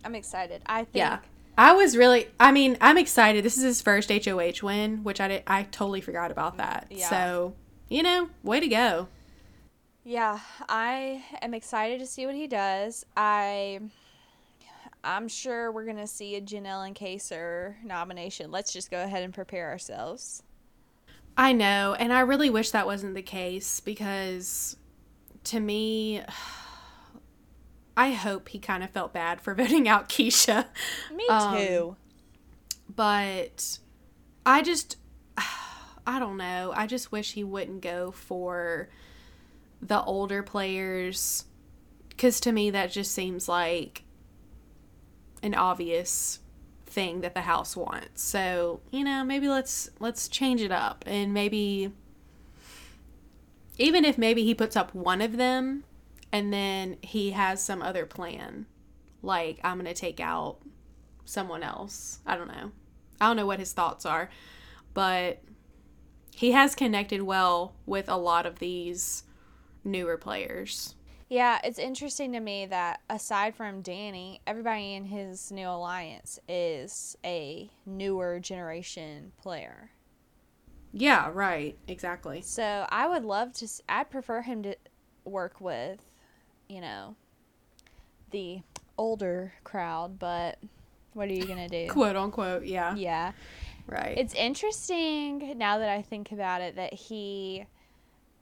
[0.05, 0.63] I'm excited.
[0.67, 1.19] I think Yeah.
[1.59, 3.45] I was really I mean, I'm excited.
[3.45, 6.87] This is his first HOH win, which I did, I totally forgot about that.
[6.91, 7.09] Yeah.
[7.09, 7.55] So,
[7.89, 9.09] you know, way to go.
[10.05, 13.05] Yeah, I am excited to see what he does.
[13.17, 13.81] I
[15.03, 18.51] I'm sure we're gonna see a Janelle and Kaysar nomination.
[18.51, 20.43] Let's just go ahead and prepare ourselves.
[21.37, 24.77] I know, and I really wish that wasn't the case because
[25.45, 26.23] to me
[28.01, 30.65] I hope he kind of felt bad for voting out Keesha.
[31.15, 31.91] Me too.
[31.91, 31.97] Um,
[32.97, 33.79] but
[34.47, 34.97] I just
[36.07, 36.73] I don't know.
[36.75, 38.89] I just wish he wouldn't go for
[39.83, 41.45] the older players
[42.17, 44.05] cuz to me that just seems like
[45.43, 46.39] an obvious
[46.87, 48.23] thing that the house wants.
[48.23, 51.93] So, you know, maybe let's let's change it up and maybe
[53.77, 55.85] even if maybe he puts up one of them
[56.33, 58.67] and then he has some other plan.
[59.23, 60.59] Like I'm going to take out
[61.25, 62.21] someone else.
[62.27, 62.73] I don't know.
[63.21, 64.31] I don't know what his thoughts are,
[64.95, 65.43] but
[66.35, 69.25] he has connected well with a lot of these
[69.85, 70.95] newer players.
[71.29, 77.17] Yeah, it's interesting to me that aside from Dani, everybody in his new alliance is
[77.25, 79.91] a newer generation player.
[80.93, 81.79] Yeah, right.
[81.87, 82.41] Exactly.
[82.41, 83.69] So I would love to.
[83.89, 84.75] i'd prefer him to
[85.25, 86.01] work with,
[86.71, 87.17] you know,
[88.31, 88.61] the
[88.97, 90.19] older crowd.
[90.19, 90.59] But
[91.15, 91.87] what are you gonna do?
[91.91, 92.65] Quote unquote.
[92.65, 92.95] Yeah.
[92.95, 93.33] Yeah,
[93.87, 94.17] Right.
[94.17, 97.67] it's interesting now that I think about it that he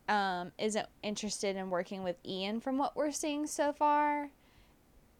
[0.09, 4.31] um, isn't interested in working with Ian from what we're seeing so far.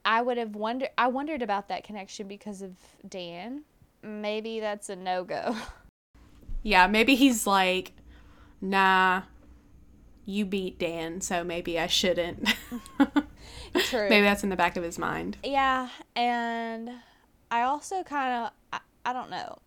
[0.05, 0.91] I would have wondered.
[0.99, 2.73] I wondered about that connection because of
[3.09, 3.63] Dan.
[4.03, 5.57] Maybe that's a no go.
[6.63, 7.93] yeah, maybe he's like,
[8.61, 9.23] nah,
[10.29, 12.55] you beat Dan, so maybe I shouldn't.
[13.75, 14.09] True.
[14.11, 15.39] maybe that's in the back of his mind.
[15.43, 16.91] Yeah, and
[17.51, 19.59] I also kind of I, I don't know.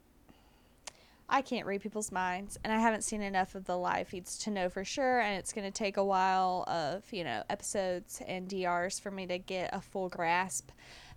[1.28, 4.51] I can't read people's minds, and I haven't seen enough of the live feeds to
[4.51, 5.20] know for sure.
[5.22, 9.26] And it's going to take a while of you know episodes and DRs for me
[9.26, 10.70] to get a full grasp.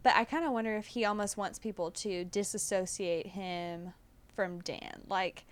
[0.02, 3.92] But I kind of wonder if he almost wants people to disassociate him
[4.34, 5.02] from Dan.
[5.06, 5.44] Like,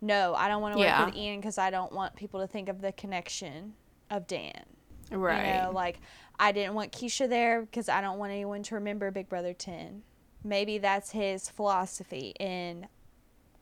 [0.00, 1.04] no, I don't want to work Yeah.
[1.06, 3.74] with Ian because I don't want people to think of the connection
[4.10, 4.64] of Dan.
[5.10, 5.46] Right.
[5.56, 6.00] You know, like
[6.38, 10.02] I didn't want Keesha there because I don't want anyone to remember Big Brother 10.
[10.42, 12.86] Maybe that's his philosophy and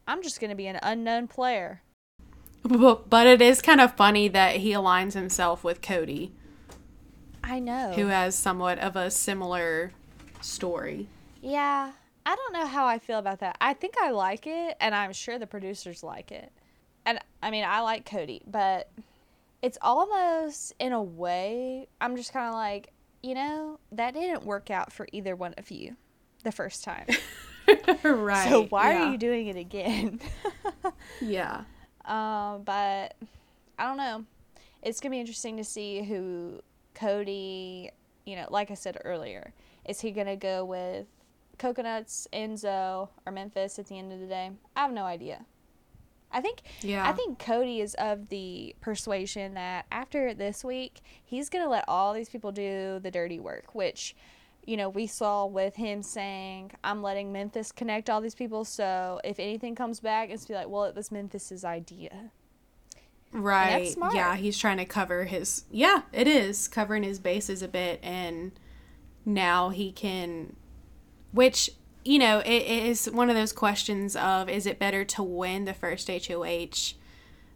[0.09, 1.83] I'm just going to be an unknown player.
[2.65, 6.33] But, but it is kind of funny that he aligns himself with Cody,
[7.43, 7.93] I know.
[7.95, 9.93] who has somewhat of a similar
[10.41, 11.09] story.
[11.41, 11.93] yeah.
[12.25, 13.57] I don't know how I feel about that.
[13.61, 16.53] I think I like it and I'm sure the producers like it.
[17.05, 18.91] And I mean, I like Cody, but
[19.61, 22.93] it's almost in a way I'm just kind of like,
[23.23, 25.97] you know, that didn't work out for either one of you
[26.45, 27.07] the first time.
[28.03, 28.49] right.
[28.49, 29.03] So why yeah.
[29.03, 30.21] are you doing it again?
[31.21, 31.63] Yeah.
[32.05, 33.15] um, but
[33.79, 34.25] I don't know.
[34.83, 36.61] It's gonna be interesting to see who
[36.95, 37.91] Cody.
[38.25, 39.53] You know, like I said earlier,
[39.85, 41.07] is he gonna go with
[41.59, 44.51] Coconuts, Enzo, or Memphis at the end of the day?
[44.77, 45.45] I have no idea.
[46.33, 47.07] I think Yeah.
[47.07, 51.85] I think Cody is of the persuasion that after this week, he's going to let
[51.87, 54.17] all these people do the dirty work, which,
[54.65, 58.65] you know, we saw with him saying, I'm letting Memphis connect all these people.
[58.65, 62.31] So if anything comes back, it's be like, well, it was Memphis's idea.
[63.33, 63.95] Right.
[64.13, 68.53] Yeah, he's trying to cover his Yeah, it is covering his bases a bit and
[69.25, 70.57] now he can
[71.33, 71.71] which
[72.05, 75.75] you know, it, is one of those questions of is it better to win the
[75.75, 76.95] first HOH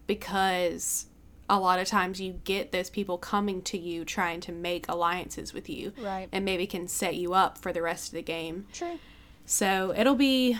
[0.06, 1.06] because
[1.48, 5.52] a lot of times you get those people coming to you trying to make alliances
[5.52, 6.28] with you Right.
[6.32, 8.66] and maybe can set you up for the rest of the game.
[8.72, 8.98] True.
[9.46, 10.58] So it'll be,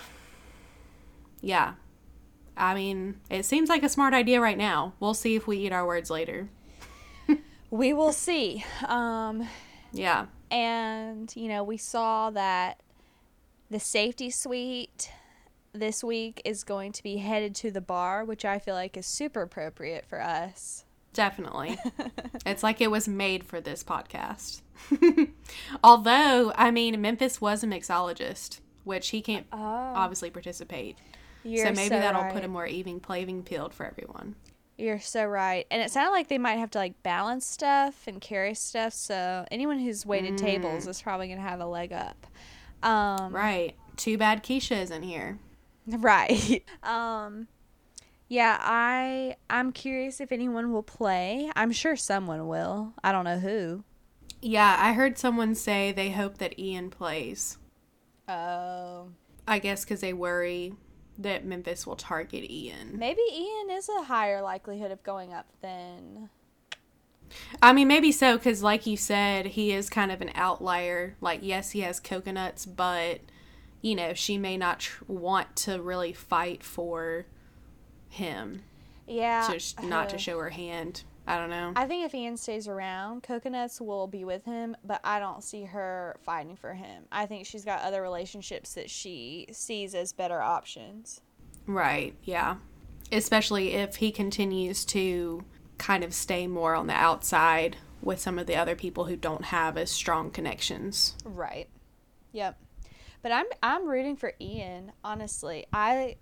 [1.40, 1.74] yeah.
[2.56, 4.94] I mean, it seems like a smart idea right now.
[5.00, 6.48] We'll see if we eat our words later.
[7.70, 8.64] We will see.
[8.86, 9.48] Um,
[9.92, 10.26] Yeah.
[10.50, 12.80] and, you know, we saw that
[13.70, 15.10] the safety suite
[15.72, 19.06] this week is going to be headed to the bar, which I feel like is
[19.06, 20.84] super appropriate for us.
[21.12, 21.78] Definitely.
[22.46, 24.60] it's like it was made for this podcast.
[25.84, 30.98] Although, I mean, Memphis was a mixologist, which he can't Oh, obviously participate.
[31.42, 32.34] you're so maybe that'll right.
[32.34, 34.36] put a more even playing field for everyone.
[34.76, 35.66] You're so right.
[35.70, 38.92] And it sounded like they might have to like balance stuff and carry stuff.
[38.92, 40.88] So anyone who's waited tables mm.
[40.88, 42.26] is probably going to have a leg up.
[42.86, 43.74] Um, Right.
[43.96, 45.38] Too bad Keesha isn't here.
[45.86, 46.64] Right.
[46.82, 47.48] um,
[48.28, 51.50] yeah, I I'm curious if anyone will play.
[51.56, 52.94] I'm sure someone will.
[53.02, 53.84] I don't know who.
[54.42, 57.58] Yeah, I heard someone say they hope that Ian plays.
[58.28, 59.08] Oh.
[59.48, 60.74] I guess because they worry
[61.18, 62.98] that Memphis will target Ian.
[62.98, 66.28] Maybe Ian is a higher likelihood of going up than
[67.60, 71.16] I mean, maybe so, because like you said, he is kind of an outlier.
[71.20, 73.20] Like, yes, he has coconuts, but,
[73.82, 77.26] you know, she may not tr- want to really fight for
[78.08, 78.62] him.
[79.06, 79.50] Yeah.
[79.50, 81.04] Just not to uh, show her hand.
[81.28, 81.72] I don't know.
[81.74, 85.64] I think if Ian stays around, Coconuts will be with him, but I don't see
[85.64, 87.04] her fighting for him.
[87.10, 91.20] I think she's got other relationships that she sees as better options.
[91.66, 92.56] Right, yeah.
[93.10, 95.44] Especially if he continues to
[95.78, 99.46] kind of stay more on the outside with some of the other people who don't
[99.46, 101.14] have as strong connections.
[101.24, 101.68] Right.
[102.32, 102.58] Yep.
[103.22, 105.66] But I'm I'm rooting for Ian, honestly.
[105.72, 106.16] I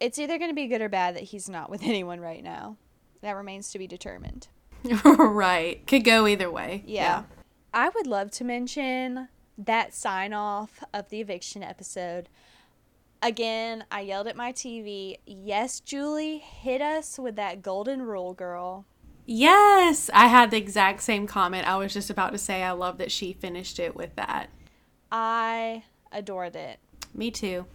[0.00, 2.76] it's either going to be good or bad that he's not with anyone right now.
[3.22, 4.48] That remains to be determined.
[5.04, 5.84] right.
[5.86, 6.84] Could go either way.
[6.86, 7.24] Yeah.
[7.74, 9.28] I would love to mention
[9.58, 12.28] that sign off of the eviction episode.
[13.20, 15.16] Again, I yelled at my TV.
[15.26, 18.86] Yes, Julie, hit us with that golden rule, girl.
[19.30, 21.68] Yes, I had the exact same comment.
[21.68, 24.48] I was just about to say I love that she finished it with that.
[25.12, 26.78] I adored it.
[27.12, 27.66] Me too.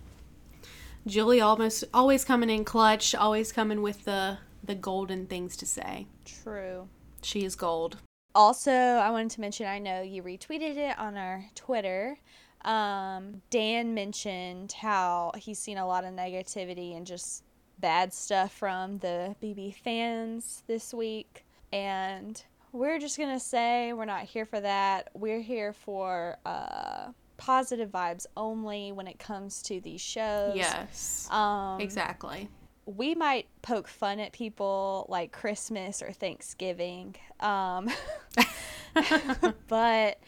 [1.06, 6.08] Julie almost always coming in clutch, always coming with the the golden things to say.
[6.26, 6.88] True.
[7.22, 7.98] She is gold.
[8.34, 12.18] Also, I wanted to mention I know you retweeted it on our Twitter.
[12.66, 17.44] Um, Dan mentioned how he's seen a lot of negativity and just
[17.84, 21.44] bad stuff from the BB fans this week.
[21.74, 25.10] And we're just going to say we're not here for that.
[25.14, 30.56] We're here for uh, positive vibes only when it comes to these shows.
[30.56, 31.28] Yes.
[31.30, 32.48] Um, exactly.
[32.86, 37.18] we might poke fun at people like Christmas or Thanksgiving.
[37.42, 37.90] Um,
[39.68, 40.20] but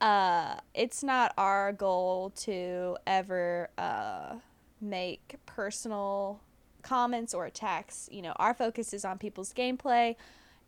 [0.00, 4.36] uh, it's not our goal to ever uh,
[4.80, 6.40] make personal
[6.82, 8.08] comments or attacks.
[8.12, 10.16] You know, our focus is on people's gameplay,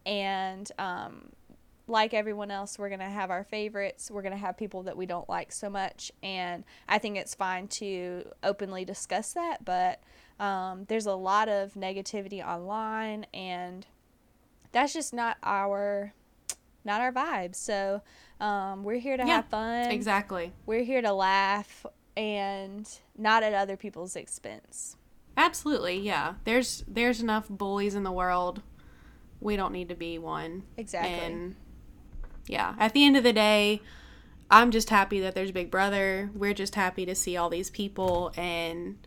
[0.06, 1.30] and um,
[1.88, 4.10] like everyone else, we're gonna have our favorites.
[4.10, 7.68] We're gonna have people that we don't like so much, and I think it's fine
[7.68, 9.64] to openly discuss that.
[9.64, 10.00] But
[10.40, 13.86] um, there's a lot of negativity online, and
[14.72, 16.14] that's just not our
[16.84, 17.54] not our vibe.
[17.54, 18.02] So
[18.40, 19.90] um, we're here to Yeah, have fun.
[19.90, 20.52] Exactly.
[20.66, 21.86] We're here to laugh
[22.16, 24.96] and not at other people's expense.
[25.36, 25.98] Absolutely.
[25.98, 26.34] Yeah.
[26.44, 28.62] There's there's enough bullies in the world.
[29.40, 30.62] We don't need to be one.
[30.76, 31.12] Exactly.
[31.12, 31.56] And
[32.46, 33.80] yeah, at the end of the day,
[34.50, 36.30] I'm just happy that there's Big Brother.
[36.34, 38.98] We're just happy to see all these people and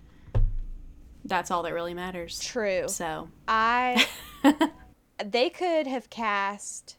[1.23, 2.39] that's all that really matters.
[2.39, 2.87] True.
[2.87, 4.05] So, I
[5.25, 6.97] they could have cast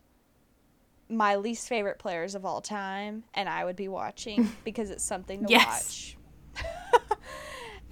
[1.08, 5.44] my least favorite players of all time and I would be watching because it's something
[5.44, 5.66] to Yes.
[5.66, 6.15] watch.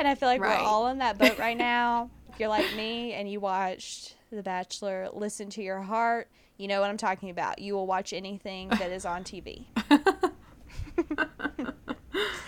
[0.04, 0.60] And I feel like Right.
[0.60, 2.10] we're all in that boat right now.
[2.32, 6.28] If you're like me and you watched The Bachelor, listen to your heart.
[6.58, 7.58] You know what I'm talking about.
[7.58, 9.64] You will watch anything that is on TV.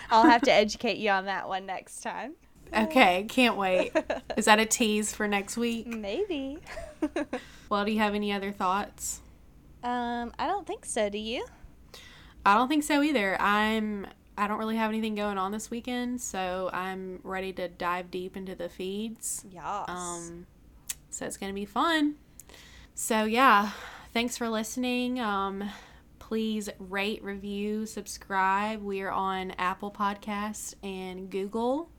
[0.09, 2.35] I'll have to educate you on that one next time.
[2.75, 3.91] okay, can't wait.
[4.37, 5.87] Is that a tease for next week?
[5.87, 6.59] Maybe.
[7.69, 9.21] Well, do you have any other thoughts?
[9.83, 11.09] um, I don't think so.
[11.09, 11.45] Do you?
[12.45, 13.39] I don't think so either.
[13.41, 14.07] I'm
[14.37, 18.37] I don't really have anything going on this weekend, so I'm ready to dive deep
[18.37, 19.43] into the feeds.
[19.49, 19.85] Yes.
[19.87, 20.45] Um,
[21.09, 22.15] so it's gonna be fun.
[22.93, 23.71] So yeah,
[24.13, 25.19] thanks for listening.
[25.19, 25.69] Um,
[26.19, 28.83] please rate, review, subscribe.
[28.83, 31.89] We are on Apple Podcasts and Google,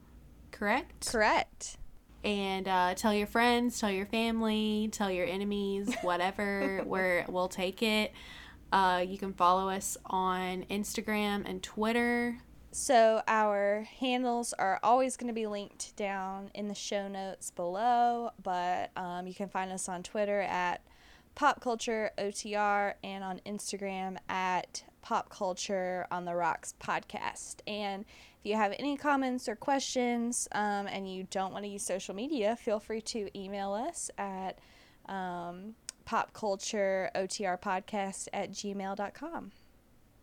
[0.53, 1.11] correct?
[1.11, 1.77] Correct.
[2.25, 6.83] And uh, tell your friends, tell your family, tell your enemies, whatever.
[6.87, 8.13] We're we'll take it.
[8.73, 12.39] Uh, you can follow us on Instagram and Twitter.
[12.71, 18.31] So our handles are always going to be linked down in the show notes below,
[18.43, 20.83] but um, you can find us on Twitter at
[21.35, 27.57] Pop Culture OTR and on Instagram at Pop Culture on the Rocks podcast.
[27.67, 28.05] And
[28.41, 32.15] if you have any comments or questions um, and you don't want to use social
[32.15, 34.59] media, feel free to email us at
[35.09, 35.75] um,
[36.09, 39.53] popcultureotrpodcast at gmail.com.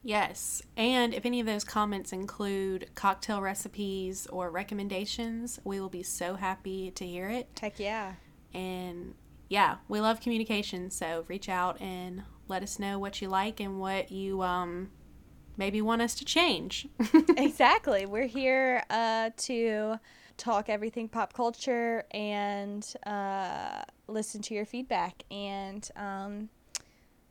[0.01, 0.63] Yes.
[0.77, 6.35] And if any of those comments include cocktail recipes or recommendations, we will be so
[6.35, 7.47] happy to hear it.
[7.59, 8.13] Heck yeah.
[8.53, 9.15] And
[9.49, 10.91] yeah, we love communication.
[10.91, 14.91] So reach out and let us know what you like and what you um,
[15.57, 16.87] maybe want us to change.
[17.37, 18.05] exactly.
[18.05, 19.99] We're here uh, to
[20.37, 26.49] talk everything pop culture and uh, listen to your feedback and um,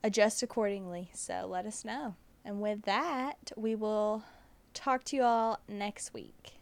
[0.02, 1.10] adjust accordingly.
[1.14, 2.16] So let us know.
[2.44, 4.24] And with that, we will
[4.74, 6.54] talk to you all next week.